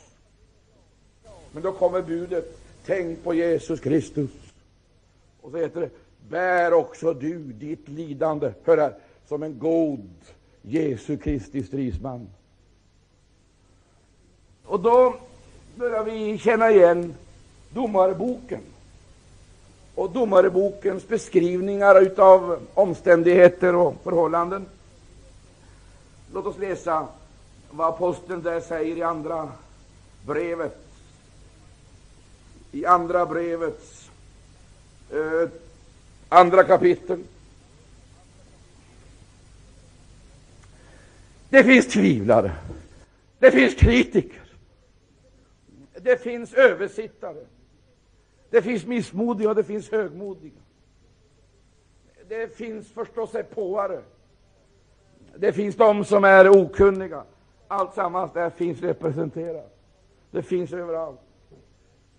[1.51, 4.31] Men då kommer budet, tänk på Jesus Kristus.
[5.41, 5.89] Och så heter det,
[6.29, 8.93] bär också du ditt lidande, hör här,
[9.27, 10.09] som en god
[10.61, 12.27] Jesu Kristi stridsman.
[14.71, 15.15] Och då
[15.75, 17.15] börjar vi känna igen
[17.69, 18.61] Domarboken
[19.95, 24.65] och Domarbokens beskrivningar av omständigheter och förhållanden.
[26.33, 27.07] Låt oss läsa
[27.71, 29.49] vad aposteln där säger i andra
[30.25, 30.77] brevet.
[32.71, 34.09] I andra brevets
[35.09, 35.49] eh,
[36.29, 37.23] andra kapitel.
[41.49, 42.51] Det finns tvivlare,
[43.39, 44.40] det finns kritiker,
[46.03, 47.45] det finns översittare,
[48.49, 50.59] det finns missmodiga och det finns högmodiga.
[52.27, 54.01] Det finns förstås påare.
[55.35, 57.23] Det finns de som är okunniga.
[57.67, 59.77] Alltsammans där finns representerat.
[60.31, 61.19] Det finns överallt.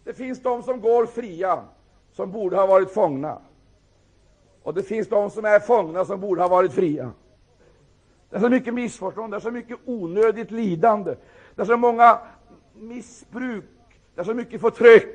[0.05, 1.65] Det finns de som går fria,
[2.13, 3.39] som borde ha varit fångna.
[4.63, 7.11] Och det finns de som är fångna, som borde ha varit fria.
[8.31, 11.15] Det är så mycket missförstånd, det är så mycket onödigt lidande,
[11.55, 12.19] det är så många
[12.75, 13.65] missbruk,
[14.15, 15.07] det är så mycket förtryck.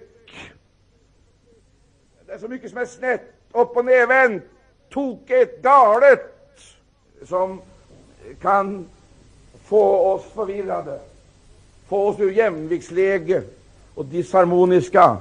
[2.26, 3.22] Det är så mycket som är snett,
[3.52, 4.44] upp och nervänt,
[4.90, 6.34] tokigt, galet,
[7.26, 7.62] som
[8.42, 8.90] kan
[9.64, 11.00] få oss förvirrade,
[11.88, 13.44] få oss ur jämviktsläge
[13.96, 15.18] och disharmoniska.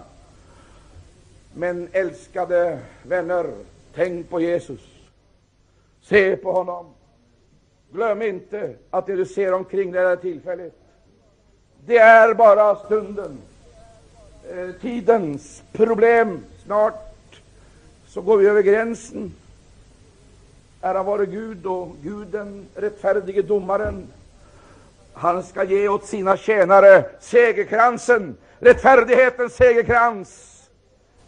[1.54, 3.50] Men älskade vänner,
[3.94, 4.80] tänk på Jesus.
[6.02, 6.86] Se på honom.
[7.92, 10.74] Glöm inte att det du ser omkring dig är tillfälligt.
[11.86, 13.38] Det är bara stunden,
[14.50, 16.40] eh, tidens problem.
[16.64, 17.40] Snart
[18.06, 19.32] så går vi över gränsen.
[20.80, 24.06] Ära vare Gud och Gud den rättfärdige domaren.
[25.12, 30.62] Han ska ge åt sina tjänare segerkransen, rättfärdighetens segerkrans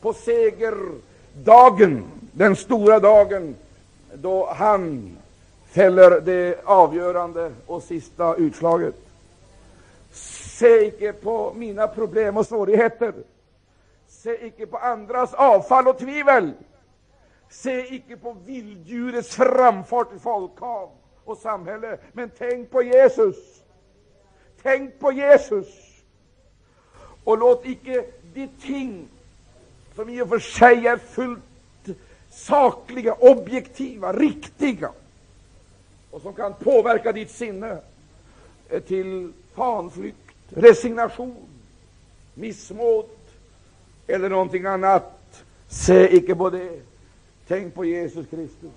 [0.00, 3.54] på segerdagen, den stora dagen
[4.14, 5.16] då han
[5.70, 8.94] fäller det avgörande och sista utslaget.
[10.10, 13.14] Se icke på mina problem och svårigheter.
[14.08, 16.52] Se icke på andras avfall och tvivel.
[17.50, 20.90] Se icke på vilddjurets framfart i folkhav
[21.24, 23.36] och samhälle, men tänk på Jesus.
[24.62, 25.66] Tänk på Jesus.
[27.24, 28.04] Och låt icke
[28.34, 29.08] de ting
[29.94, 31.42] som i och för sig är fullt
[32.30, 34.92] sakliga, objektiva, riktiga
[36.10, 37.78] och som kan påverka ditt sinne
[38.68, 40.16] eh, till fanflykt,
[40.48, 41.36] resignation,
[42.34, 43.04] missmod
[44.06, 45.44] eller någonting annat.
[45.68, 46.80] Se icke på det.
[47.48, 48.72] Tänk på Jesus Kristus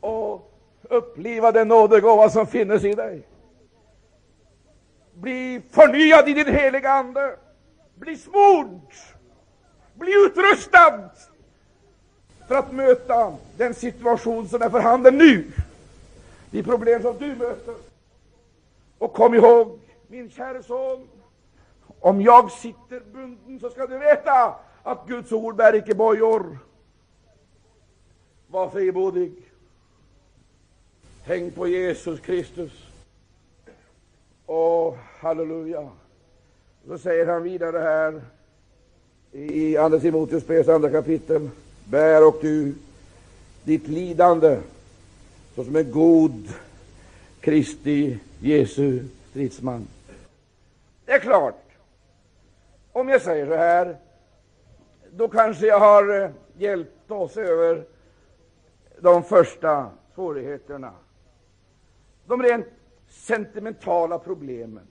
[0.00, 0.52] och
[0.82, 3.22] uppliva den nådegåva som finns i dig.
[5.14, 7.36] Bli förnyad i din heliga Ande.
[7.94, 8.80] Bli smord.
[9.94, 11.10] Bli utrustad
[12.48, 15.52] för att möta den situation som är för handen nu.
[16.50, 17.74] De problem som du möter.
[19.04, 19.78] Och kom ihåg,
[20.08, 21.08] min käre son,
[22.00, 26.58] om jag sitter bunden så ska du veta att Guds ord bär icke bojor.
[28.46, 29.32] Var frimodig.
[31.26, 32.72] Tänk på Jesus Kristus.
[34.46, 35.88] Och halleluja.
[36.86, 38.22] Så säger han vidare här
[39.32, 41.50] i Andra Timoteus brevs andra kapitel.
[41.84, 42.74] Bär och du
[43.64, 44.60] ditt lidande
[45.54, 46.48] såsom en god
[47.44, 49.88] Kristi Jesu stridsman.
[51.04, 51.62] Det är klart,
[52.92, 53.96] om jag säger så här,
[55.10, 57.84] då kanske jag har eh, hjälpt oss över
[59.00, 60.92] de första svårigheterna,
[62.26, 62.66] de rent
[63.08, 64.86] sentimentala problemen.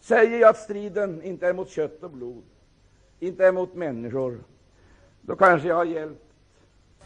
[0.00, 2.42] Säger jag att striden inte är mot kött och blod,
[3.20, 4.38] inte är mot människor,
[5.20, 6.24] då kanske jag har hjälpt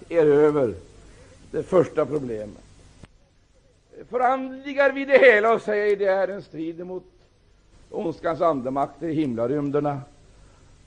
[0.08, 0.74] er över
[1.50, 2.64] det första problemet.
[4.10, 7.04] Förhandlingar vi det hela och säger det är en strid mot
[7.90, 10.00] ondskans andemakter i himlarymderna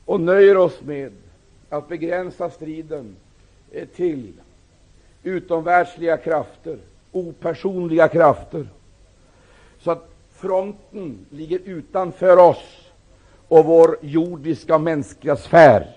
[0.05, 1.11] och nöjer oss med
[1.69, 3.15] att begränsa striden
[3.95, 4.33] till
[5.23, 6.77] utomvärldsliga krafter,
[7.11, 8.67] opersonliga krafter,
[9.79, 12.91] så att fronten ligger utanför oss
[13.47, 15.87] och vår jordiska mänskliga sfär,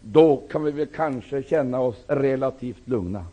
[0.00, 3.24] då kan vi väl kanske känna oss relativt lugna.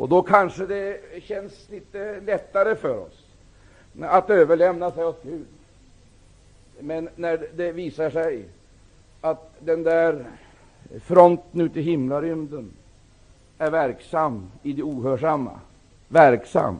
[0.00, 3.26] Och då kanske det känns lite lättare för oss
[4.00, 5.46] att överlämna sig åt Gud.
[6.78, 8.44] Men när det visar sig
[9.20, 10.24] att den där
[11.00, 12.72] fronten ute i himlarymden
[13.58, 15.60] är verksam i det ohörsamma,
[16.08, 16.78] verksam,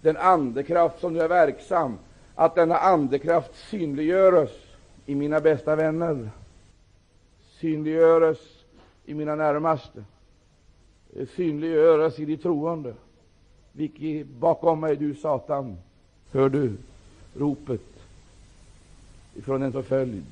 [0.00, 1.98] den andekraft som nu är verksam,
[2.34, 4.50] att denna andekraft synliggöres
[5.06, 6.30] i mina bästa vänner,
[7.60, 8.38] synliggöres
[9.04, 10.04] i mina närmaste,
[11.16, 12.94] Eh, synliggöras i de troende.
[13.72, 15.76] Vik bakom mig, du Satan,
[16.30, 16.72] hör du
[17.34, 17.80] ropet
[19.34, 20.24] ifrån en förföljd,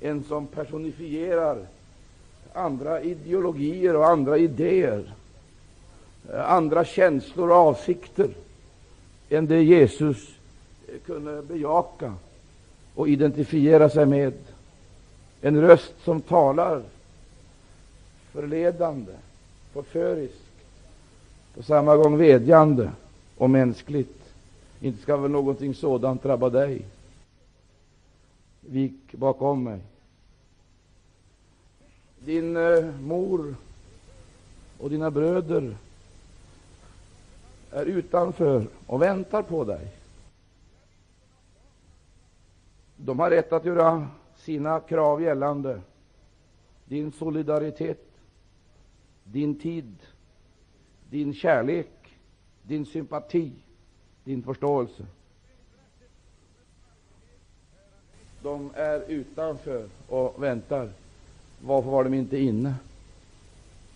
[0.00, 1.66] en som personifierar
[2.52, 5.14] andra ideologier och andra idéer,
[6.32, 8.28] eh, andra känslor och avsikter
[9.28, 10.28] än det Jesus
[10.88, 12.14] eh, kunde bejaka
[12.94, 14.34] och identifiera sig med.
[15.42, 16.82] En röst som talar
[18.32, 19.12] förledande,
[19.72, 20.50] förföriskt,
[21.54, 22.90] på samma gång vädjande
[23.36, 24.20] och mänskligt.
[24.80, 26.84] Inte ska väl någonting sådant drabba dig?
[28.60, 29.80] Vik bakom mig.
[32.18, 33.54] Din eh, mor
[34.78, 35.76] och dina bröder
[37.70, 39.92] är utanför och väntar på dig.
[42.96, 45.80] De har rätt att göra sina krav gällande.
[46.84, 48.09] Din solidaritet,
[49.32, 49.96] din tid,
[51.10, 52.18] din kärlek,
[52.62, 53.52] din sympati,
[54.24, 55.06] din förståelse.
[58.42, 60.90] De är utanför och väntar.
[61.60, 62.74] Varför var de inte inne?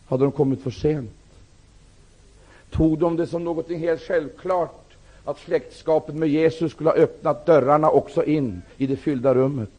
[0.07, 1.11] Hade de kommit för sent?
[2.71, 7.91] Tog de det som något helt självklart att släktskapet med Jesus skulle ha öppnat dörrarna
[7.91, 9.71] också in i det fyllda rummet?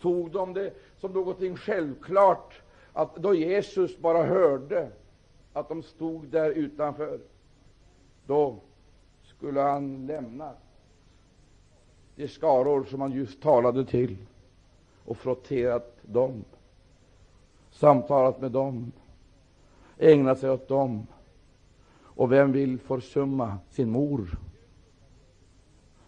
[0.00, 4.90] Tog de det som någonting självklart att då Jesus bara hörde
[5.52, 7.20] att de stod där utanför,
[8.26, 8.56] då
[9.22, 10.52] skulle han lämna
[12.16, 14.16] de skaror som han just talade till
[15.04, 16.44] och frotterat dem,
[17.70, 18.92] samtalat med dem,
[19.98, 21.06] ägnat sig åt dem.
[22.00, 24.38] Och vem vill försumma sin mor?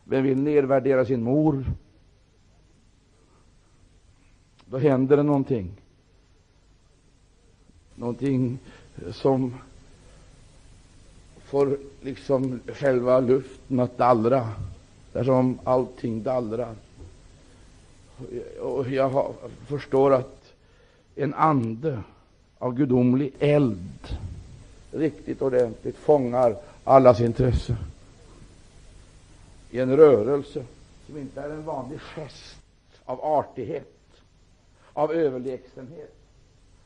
[0.05, 1.64] Vem vill nedvärdera sin mor?
[4.70, 5.70] Då händer det någonting.
[7.94, 8.58] Någonting
[9.12, 9.54] som
[11.44, 14.48] får liksom själva luften att dallra,
[15.12, 16.74] där som allting dallrar.
[18.60, 19.34] Och jag
[19.66, 20.52] förstår att
[21.16, 22.02] en ande
[22.58, 24.18] av gudomlig eld
[24.90, 27.76] riktigt ordentligt fångar allas intresse
[29.70, 30.64] i en rörelse
[31.06, 32.56] som inte är en vanlig gest
[33.04, 33.99] av artighet,
[35.01, 36.14] av överlägsenhet,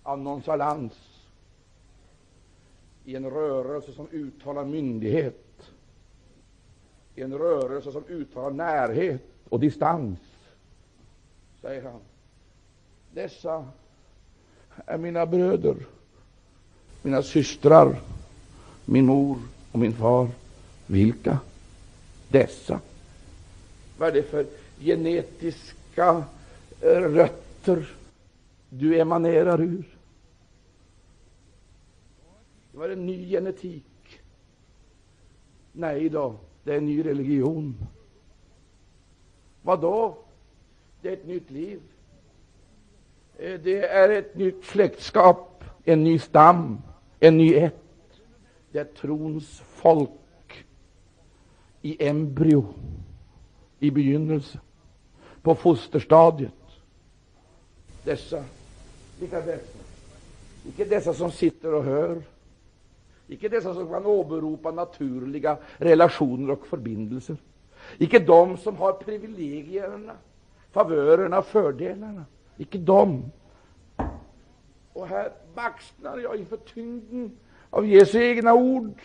[0.03, 0.93] av nonchalans,
[3.05, 5.71] i en rörelse som uttalar myndighet,
[7.15, 10.19] i en rörelse som uttalar närhet och distans,
[11.61, 12.01] säger han.
[13.12, 13.69] Dessa
[14.87, 15.77] är mina bröder,
[17.03, 18.01] mina systrar,
[18.85, 19.39] min mor
[19.73, 20.29] och min far.
[20.87, 21.39] Vilka?
[22.29, 22.81] Dessa.
[23.99, 24.47] Vad är det för
[24.79, 26.25] genetiska
[26.81, 27.95] rötter
[28.79, 29.99] du emanerar ur?
[32.72, 34.20] Det var en ny genetik.
[35.72, 37.77] Nej då, det är en ny religion.
[39.62, 40.18] Vad då?
[41.03, 41.81] Det är ett nytt liv.
[43.39, 46.83] Eh, det är ett nytt släktskap, en ny stam,
[47.20, 47.83] en ny ett.
[48.72, 50.64] Det är trons folk
[51.83, 52.64] i embryo,
[53.79, 54.61] i begynnelse,
[55.43, 56.53] på fosterstadiet.
[58.05, 58.45] Dessa,
[59.21, 59.79] vilka dessa?
[60.69, 62.23] Icke dessa som sitter och hör,
[63.29, 67.37] icke dessa som kan åberopa naturliga relationer och förbindelser,
[67.99, 70.12] icke de som har privilegierna,
[70.73, 72.25] favörerna, fördelarna.
[72.57, 73.31] Icke de.
[74.93, 77.37] Och här baxnar jag inför tyngden
[77.71, 79.01] av Jesu egna ord,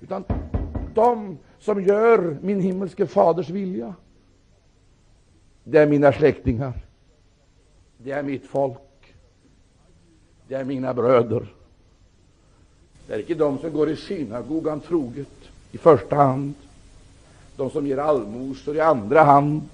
[0.00, 0.24] utan
[0.94, 3.94] de som gör min himmelske faders vilja.
[5.64, 6.72] Det är mina släktingar,
[7.98, 8.78] det är mitt folk,
[10.48, 11.46] det är mina bröder,
[13.06, 15.28] Det är icke de som går i synagogan troget
[15.72, 16.54] i första hand,
[17.56, 19.68] de som ger allmosor i andra hand,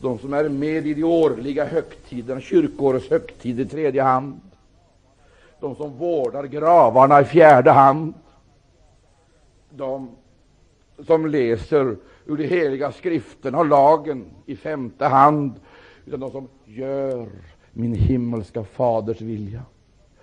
[0.00, 4.40] de som är med i de årliga högtiderna, kyrkoårets högtid i tredje hand,
[5.60, 8.14] de som vårdar gravarna i fjärde hand,
[9.70, 10.10] de
[11.06, 11.96] som läser
[12.26, 15.52] ur de heliga skrifterna och lagen i femte hand,
[16.06, 17.28] utan de som gör
[17.76, 19.62] min himmelska faders vilja.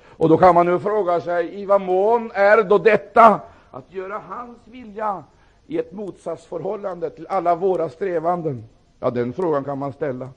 [0.01, 3.41] Och då kan man nu fråga sig, i vad mån är då detta
[3.71, 5.23] att göra hans vilja
[5.67, 8.63] i ett motsatsförhållande till alla våra strävanden?
[8.99, 10.29] Ja, den frågan kan man ställa.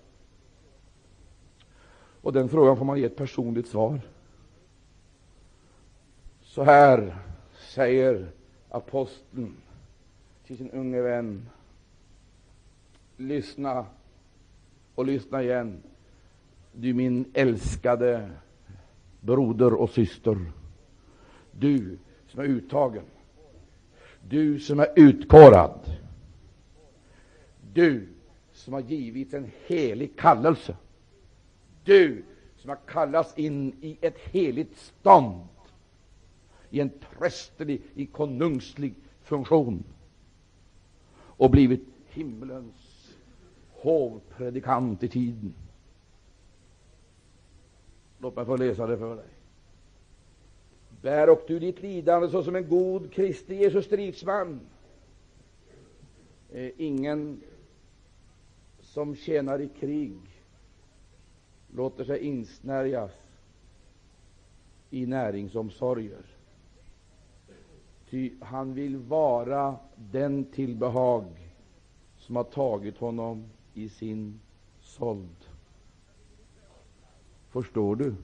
[2.23, 4.01] Och den frågan får man ge ett personligt svar.
[6.43, 7.17] Så här
[7.75, 8.29] säger
[8.71, 9.57] aposteln
[10.47, 11.49] till sin unge vän.
[13.17, 13.87] Lyssna
[14.95, 15.83] och lyssna igen,
[16.79, 18.31] du min älskade
[19.21, 20.53] broder och syster.
[21.53, 21.99] Du
[22.29, 23.05] som är uttagen.
[24.29, 25.81] Du som är utkårad.
[27.73, 28.09] Du
[28.53, 30.77] som har givits en helig kallelse.
[31.85, 32.25] Du
[32.57, 35.49] som har kallats in i ett heligt stånd,
[36.71, 39.85] i en prästerlig, i konungslig funktion
[41.17, 42.75] och blivit himmelens
[43.71, 45.55] hovpredikant i tiden.
[48.19, 49.27] Låt mig få läsa det för dig.
[51.03, 54.61] Bär och du ditt lidande såsom en god Kristi Jesus stridsman.
[56.77, 57.41] Ingen
[58.81, 60.19] som tjänar i krig
[61.75, 63.11] låter sig insnärjas
[64.91, 66.25] i näringsomsorger.
[68.11, 71.25] Ty han vill vara den tillbehag
[72.19, 73.45] som har tagit honom
[73.75, 74.41] i sin
[74.81, 75.56] såld.
[77.57, 78.15] Förstår du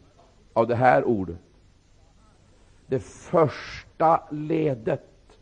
[0.53, 1.37] av det här ordet?
[2.87, 5.39] Det första ledet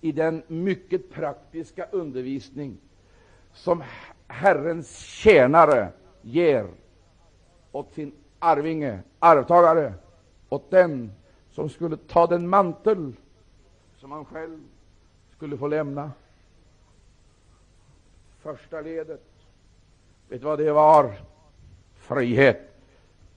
[0.00, 2.78] i den mycket praktiska undervisning
[3.52, 3.82] som
[4.26, 5.92] Herrens tjänare
[6.22, 6.66] ger
[7.72, 9.94] åt sin arvinge, arvtagare,
[10.48, 11.12] åt den
[11.50, 13.12] som skulle ta den mantel
[13.96, 14.60] som han själv
[15.36, 16.12] skulle få lämna.
[18.38, 19.24] Första ledet,
[20.28, 21.14] vet du vad det var?
[21.94, 22.68] Frihet.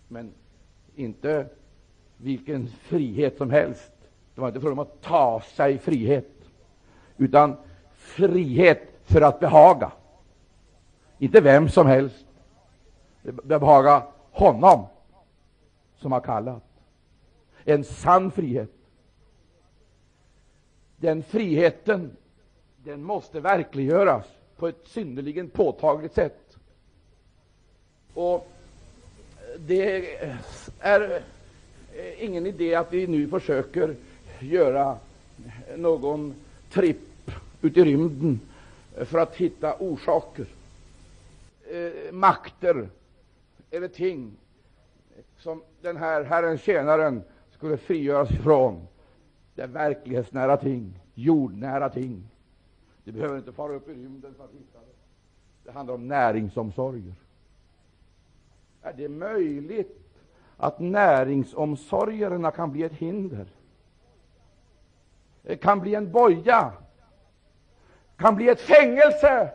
[0.08, 0.34] Men
[0.96, 1.48] inte
[2.18, 3.92] vilken frihet som helst.
[4.36, 6.32] Det var inte fråga om att ta sig frihet,
[7.18, 7.56] utan
[7.92, 9.92] frihet för att behaga.
[11.18, 12.26] Inte vem som helst.
[13.44, 14.86] Behaga honom
[15.96, 16.64] som har kallat.
[17.64, 18.72] En sann frihet.
[20.98, 22.18] Den friheten
[22.84, 24.26] den måste verkliggöras
[24.58, 26.58] på ett synnerligen påtagligt sätt.
[28.14, 28.48] Och
[29.60, 30.16] det
[30.80, 31.22] är
[31.94, 33.96] eh, ingen idé att vi nu försöker
[34.40, 34.98] göra
[35.78, 36.36] någon
[36.70, 37.32] tripp
[37.62, 38.40] ut i rymden
[39.06, 40.46] för att hitta orsaker,
[41.72, 42.90] eh, makter
[43.72, 44.32] eller ting
[45.38, 48.88] som den här Herrens tjänaren skulle frigöras ifrån.
[49.56, 52.24] Det är verklighetsnära ting, jordnära ting.
[53.04, 54.94] Du behöver inte fara upp i rymden för att hitta det.
[55.64, 57.14] Det handlar om näringsomsorger.
[58.86, 60.00] Är det möjligt
[60.58, 63.46] att näringsomsorgerna kan bli ett hinder?
[65.42, 66.72] Det kan bli en boja,
[68.18, 69.52] kan bli ett fängelse.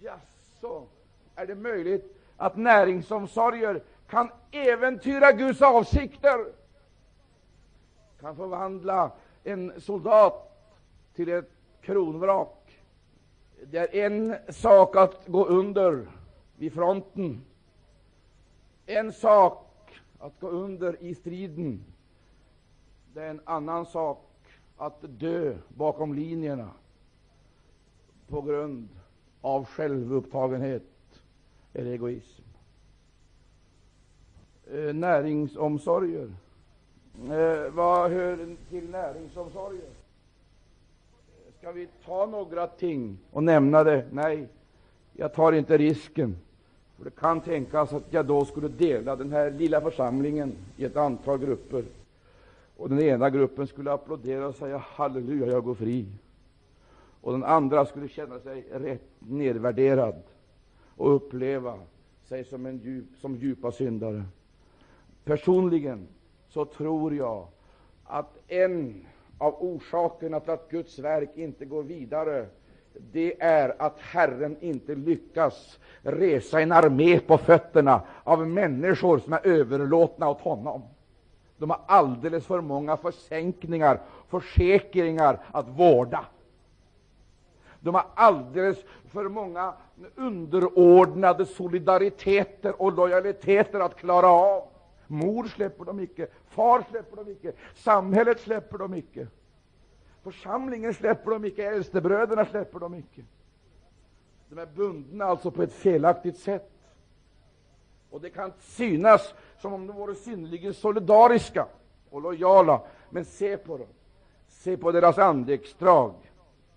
[0.00, 0.86] Jaså,
[1.34, 6.46] är det möjligt att näringsomsorger kan äventyra Guds avsikter?
[8.20, 9.10] Kan förvandla
[9.44, 10.66] en soldat
[11.14, 12.80] till ett kronvrak.
[13.66, 16.06] Det är en sak att gå under
[16.62, 17.44] vid fronten.
[18.86, 21.84] En sak att gå under i striden.
[23.14, 24.28] Det är en annan sak
[24.76, 26.70] att dö bakom linjerna
[28.28, 28.88] på grund
[29.40, 30.82] av självupptagenhet
[31.72, 32.42] eller egoism.
[34.72, 36.34] Eh, näringsomsorger.
[37.24, 39.90] Eh, vad hör till näringsomsorger?
[41.46, 44.08] Eh, ska vi ta några ting och nämna det?
[44.12, 44.48] Nej,
[45.12, 46.36] jag tar inte risken.
[47.02, 50.96] För Det kan tänkas att jag då skulle dela den här lilla församlingen i ett
[50.96, 51.84] antal grupper.
[52.76, 56.06] Och Den ena gruppen skulle applådera och säga halleluja, jag går fri.
[57.20, 60.22] Och den andra skulle känna sig rätt nedvärderad
[60.96, 61.78] och uppleva
[62.28, 64.24] sig som, en djup, som djupa syndare.
[65.24, 66.06] Personligen
[66.48, 67.46] så tror jag
[68.04, 69.04] att en
[69.38, 72.46] av orsakerna till att Guds verk inte går vidare
[73.12, 79.46] det är att Herren inte lyckas resa en armé på fötterna av människor som är
[79.46, 80.82] överlåtna åt honom.
[81.58, 86.24] De har alldeles för många försänkningar, försäkringar att vårda.
[87.80, 88.78] De har alldeles
[89.08, 89.74] för många
[90.14, 94.64] underordnade solidariteter och lojaliteter att klara av.
[95.06, 99.26] Mor släpper dem icke, far släpper dem icke, samhället släpper dem icke,
[100.22, 103.22] församlingen släpper dem icke, äldstebröderna släpper dem icke.
[104.48, 106.70] De är bundna alltså på ett felaktigt sätt.
[108.10, 111.66] Och det kan synas som om de vore synnerligen solidariska
[112.10, 113.86] och lojala, men se på dem.
[114.48, 116.14] Se på deras andedräktsdrag.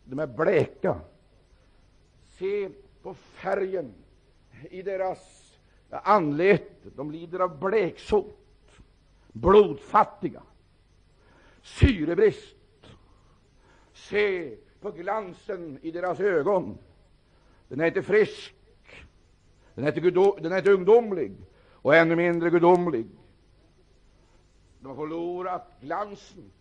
[0.03, 0.99] De är bleka.
[2.39, 2.69] Se
[3.01, 3.93] på färgen
[4.69, 5.57] i deras
[5.89, 6.89] anlete.
[6.95, 8.37] De lider av bleksot,
[9.27, 10.41] blodfattiga,
[11.61, 12.55] syrebrist.
[13.95, 16.77] Se på glansen i deras ögon.
[17.67, 18.55] Den är inte frisk,
[19.75, 21.31] den är inte, den är inte ungdomlig
[21.71, 23.07] och ännu mindre gudomlig.
[24.79, 26.51] De har förlorat glansen.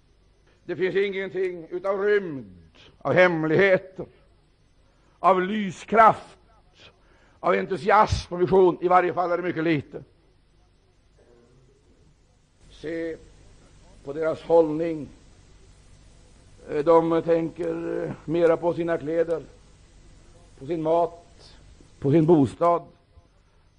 [0.65, 2.57] Det finns ingenting utav rymd,
[2.99, 4.07] av hemligheter,
[5.19, 6.39] av lyskraft,
[7.41, 8.79] av entusiasm och vision.
[8.81, 10.05] I varje fall är det mycket lite.
[12.71, 13.17] Se
[14.05, 15.09] på deras hållning.
[16.69, 19.43] Eh, de tänker eh, mera på sina kläder,
[20.59, 21.57] på sin mat,
[21.99, 22.83] på sin bostad,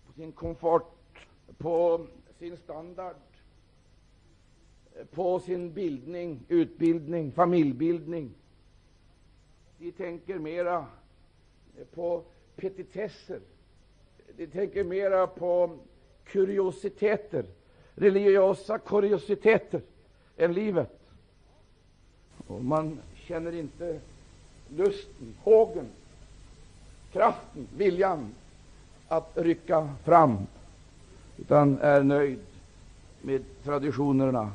[0.07, 0.93] på sin komfort,
[1.57, 2.05] på
[2.39, 3.15] sin standard,
[4.95, 8.31] eh, på sin bildning, utbildning, familjebildning.
[9.77, 10.85] De tänker mera
[11.93, 12.23] på
[12.55, 13.39] petitesser.
[14.37, 15.77] De tänker mera på
[16.23, 17.45] kuriositeter,
[17.95, 19.81] religiösa kuriositeter,
[20.37, 21.04] än livet.
[22.47, 23.99] Och man känner inte
[24.75, 25.87] lusten, hågen,
[27.11, 28.33] kraften, viljan
[29.07, 30.37] att rycka fram,
[31.37, 32.39] utan är nöjd
[33.21, 34.51] med traditionerna,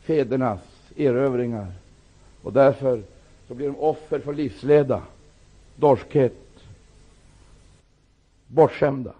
[0.00, 0.60] fädernas
[0.96, 1.72] erövringar.
[2.42, 3.02] Och därför
[3.48, 5.02] så blir de offer för livsleda,
[5.76, 6.36] dorskhet,
[8.46, 9.14] bortskämda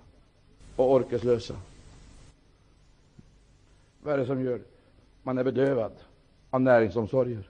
[0.76, 1.54] och orkeslösa.
[4.02, 4.60] Vad är det som gör?
[5.22, 5.92] Man är bedövad
[6.50, 7.48] av näringsomsorger.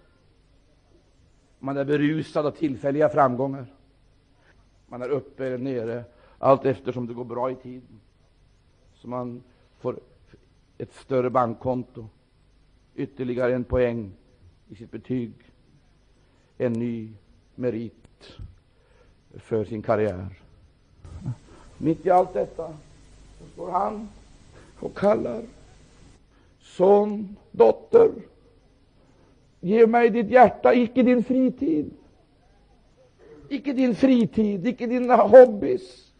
[1.59, 3.67] Man är berusad av tillfälliga framgångar.
[4.87, 6.05] Man är uppe eller nere
[6.39, 8.01] allt eftersom det går bra i tiden.
[8.95, 9.43] Så man
[9.79, 10.01] får
[10.79, 12.07] ett större bankkonto,
[12.95, 14.13] ytterligare en poäng
[14.69, 15.33] i sitt betyg,
[16.59, 17.13] en ny
[17.55, 18.33] merit
[19.35, 20.43] för sin karriär.
[21.79, 22.75] Mitt i allt detta
[23.39, 24.09] så står han
[24.81, 25.43] och kallar
[26.61, 28.11] son, dotter,
[29.61, 31.91] ge mig ditt hjärta, icke din fritid.
[33.49, 36.13] Icke din fritid, icke dina hobbys.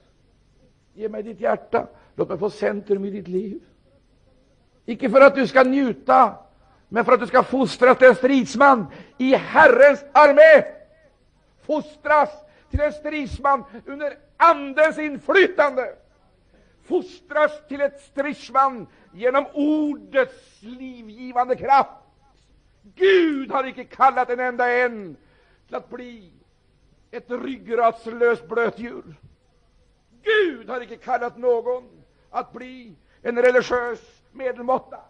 [0.95, 1.87] Ge mig ditt hjärta.
[2.15, 3.61] Låt mig få centrum i ditt liv.
[4.87, 6.35] Icke för att du ska njuta,
[6.89, 8.87] men för att du ska fostras till en stridsman
[9.19, 10.67] i Herrens armé.
[11.63, 12.31] Fostras
[12.71, 15.95] till en stridsman under Andens inflytande.
[16.83, 22.06] Fostras till ett stridsman genom ordets livgivande kraft.
[22.95, 25.17] Gud har icke kallat en enda en
[25.67, 26.31] till att bli
[27.11, 29.15] ett ryggradslöst blötdjur.
[30.23, 31.85] Gud har icke kallat någon
[32.31, 34.01] att bli en religiös
[34.33, 35.01] medelmåtta.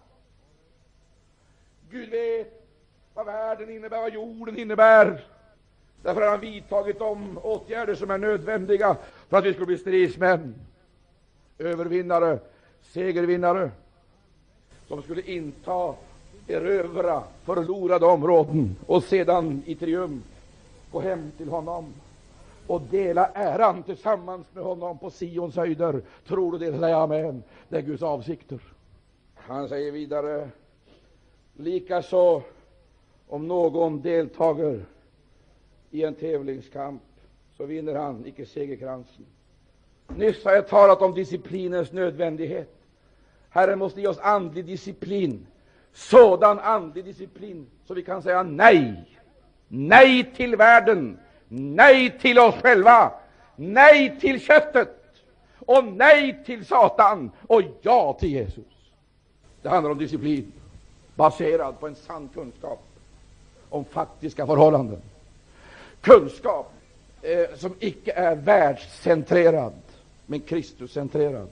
[1.90, 2.62] Gud vet
[3.14, 5.24] vad världen innebär, vad jorden innebär.
[6.02, 8.96] Därför har han vidtagit de åtgärder som är nödvändiga
[9.28, 10.54] för att vi skulle bli stridsmän,
[11.58, 12.38] övervinnare,
[12.82, 13.70] segervinnare,
[14.88, 15.94] som skulle inta,
[16.48, 20.24] erövra förlorade områden och sedan i triumf
[20.92, 21.94] gå hem till honom
[22.66, 26.02] och dela äran tillsammans med honom på Sions höjder.
[26.26, 26.78] Tror du det?
[26.78, 27.42] Säg amen.
[27.68, 28.60] Det är Guds avsikter.
[29.34, 30.48] Han säger vidare,
[31.56, 32.42] likaså
[33.28, 34.84] om någon deltager
[35.90, 37.02] i en tävlingskamp,
[37.56, 39.26] så vinner han icke segerkransen.
[40.16, 42.74] Nyss har jag talat om disciplinens nödvändighet.
[43.48, 45.46] Herren måste ge oss andlig disciplin,
[45.96, 49.04] sådan andlig disciplin så vi kan säga nej.
[49.68, 51.18] Nej till världen,
[51.48, 53.12] nej till oss själva,
[53.56, 55.02] nej till köttet
[55.58, 58.64] och nej till Satan och ja till Jesus.
[59.62, 60.52] Det handlar om disciplin
[61.14, 62.82] baserad på en sann kunskap
[63.68, 65.00] om faktiska förhållanden.
[66.00, 66.72] Kunskap
[67.22, 69.72] eh, som icke är världscentrerad,
[70.26, 71.48] men Kristuscentrerad.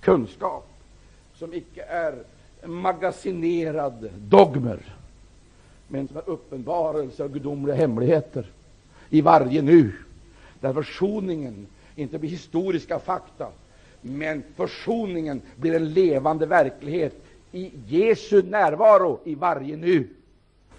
[0.00, 0.68] Kunskap
[1.34, 2.14] som icke är
[2.66, 4.78] magasinerad dogmer,
[5.88, 8.46] men som är uppenbarelse av gudomliga hemligheter
[9.10, 9.92] i varje nu,
[10.60, 13.48] där försoningen inte blir historiska fakta,
[14.00, 20.08] men försoningen blir en levande verklighet i Jesu närvaro i varje nu.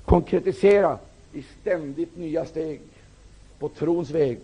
[0.05, 0.99] Konkretisera
[1.33, 2.81] i ständigt nya steg
[3.59, 4.39] på trons väg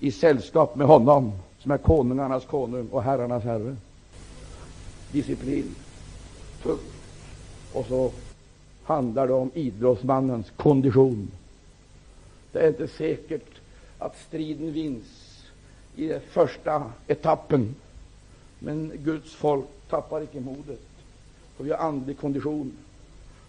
[0.00, 3.76] i sällskap med honom som är konungarnas konung och herrarnas herre.
[5.12, 5.74] Disciplin,
[6.66, 6.82] Punkt.
[7.72, 8.10] och så
[8.84, 11.30] handlar det om idrottsmannens kondition.
[12.52, 13.60] Det är inte säkert
[13.98, 15.04] att striden vinns
[15.96, 17.74] i den första etappen,
[18.58, 20.80] men Guds folk tappar icke modet,
[21.56, 22.72] för vi har andlig kondition.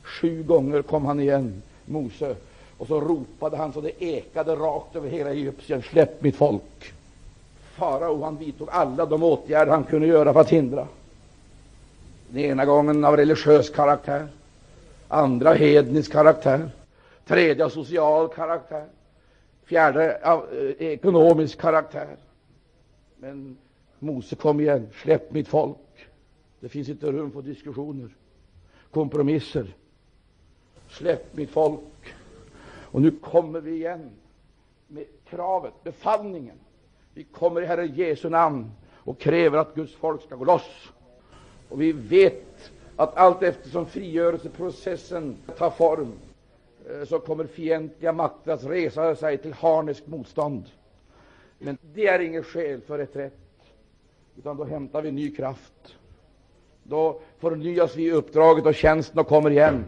[0.04, 2.36] Sju gånger kom han igen, Mose,
[2.78, 6.94] och så ropade han så det ekade rakt över hela Egypten, släpp mitt folk.
[7.76, 10.88] Farao han vidtog alla de åtgärder han kunde göra för att hindra.
[12.30, 14.28] Den ena gången av religiös karaktär,
[15.08, 16.70] andra hednisk karaktär,
[17.26, 18.86] tredje av social karaktär,
[19.64, 22.18] fjärde av eh, ekonomisk karaktär.
[23.18, 23.58] Men
[24.00, 25.78] Mose kom igen, släpp mitt folk.
[26.60, 28.10] Det finns inte rum för diskussioner,
[28.92, 29.76] kompromisser.
[30.90, 32.14] Släpp mitt folk.
[32.92, 34.10] Och nu kommer vi igen
[34.88, 36.56] med kravet, befallningen.
[37.14, 40.92] Vi kommer i Herre Jesu namn och kräver att Guds folk ska gå loss.
[41.70, 46.14] Och vi vet att allt eftersom frigörelseprocessen tar form
[46.90, 50.64] eh, så kommer fientliga makter att resa sig till harniskt motstånd.
[51.60, 53.38] Men det är inget skäl för reträtt,
[54.38, 55.96] utan då hämtar vi ny kraft.
[56.84, 59.86] Då förnyas vi i uppdraget och tjänsten och kommer igen.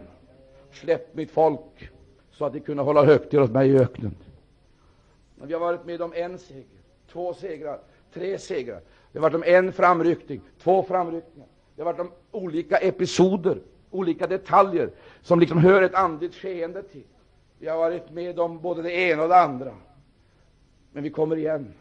[0.72, 1.90] Släpp mitt folk
[2.32, 4.14] så att de kunde hålla högtid åt mig i öknen.
[5.34, 6.64] Men vi har varit med om en seger,
[7.12, 7.78] två segrar,
[8.14, 8.80] tre segrar.
[9.12, 11.48] Vi har varit om en framryckning, två framryckningar.
[11.80, 13.58] Det har varit om olika episoder,
[13.90, 14.90] olika detaljer
[15.22, 17.04] som liksom hör ett andligt skeende till.
[17.58, 19.72] Vi har varit med om både det ena och det andra.
[20.92, 21.72] Men vi kommer igen.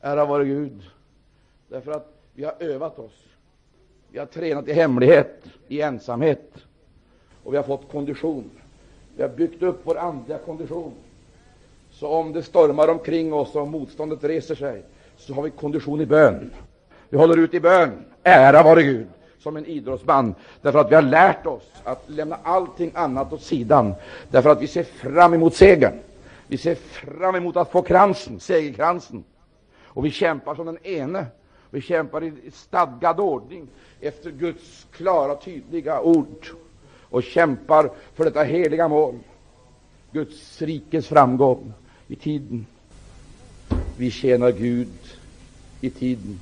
[0.00, 0.82] Ära vare Gud.
[1.68, 3.24] Därför att vi har övat oss.
[4.10, 6.54] Vi har tränat i hemlighet, i ensamhet.
[7.44, 8.50] Och vi har fått kondition.
[9.16, 10.92] Vi har byggt upp vår andliga kondition.
[11.90, 14.82] Så om det stormar omkring oss och motståndet reser sig,
[15.16, 16.50] så har vi kondition i bön.
[17.08, 18.04] Vi håller ut i bön.
[18.22, 19.06] Ära vare Gud
[19.40, 23.94] som en idrottsman, därför att vi har lärt oss att lämna allting annat åt sidan,
[24.30, 25.98] därför att vi ser fram emot segern.
[26.46, 29.24] Vi ser fram emot att få kransen, segerkransen.
[29.82, 31.26] Och vi kämpar som den ene.
[31.70, 33.68] Vi kämpar i stadgad ordning
[34.00, 36.46] efter Guds klara, tydliga ord
[37.02, 39.18] och kämpar för detta heliga mål,
[40.12, 41.72] Guds rikes framgång
[42.08, 42.66] i tiden.
[43.96, 44.88] Vi tjänar Gud
[45.80, 46.40] i tiden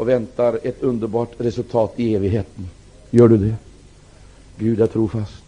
[0.00, 2.68] och väntar ett underbart resultat i evigheten.
[3.10, 3.54] Gör du det?
[4.58, 5.42] Gud är trofast.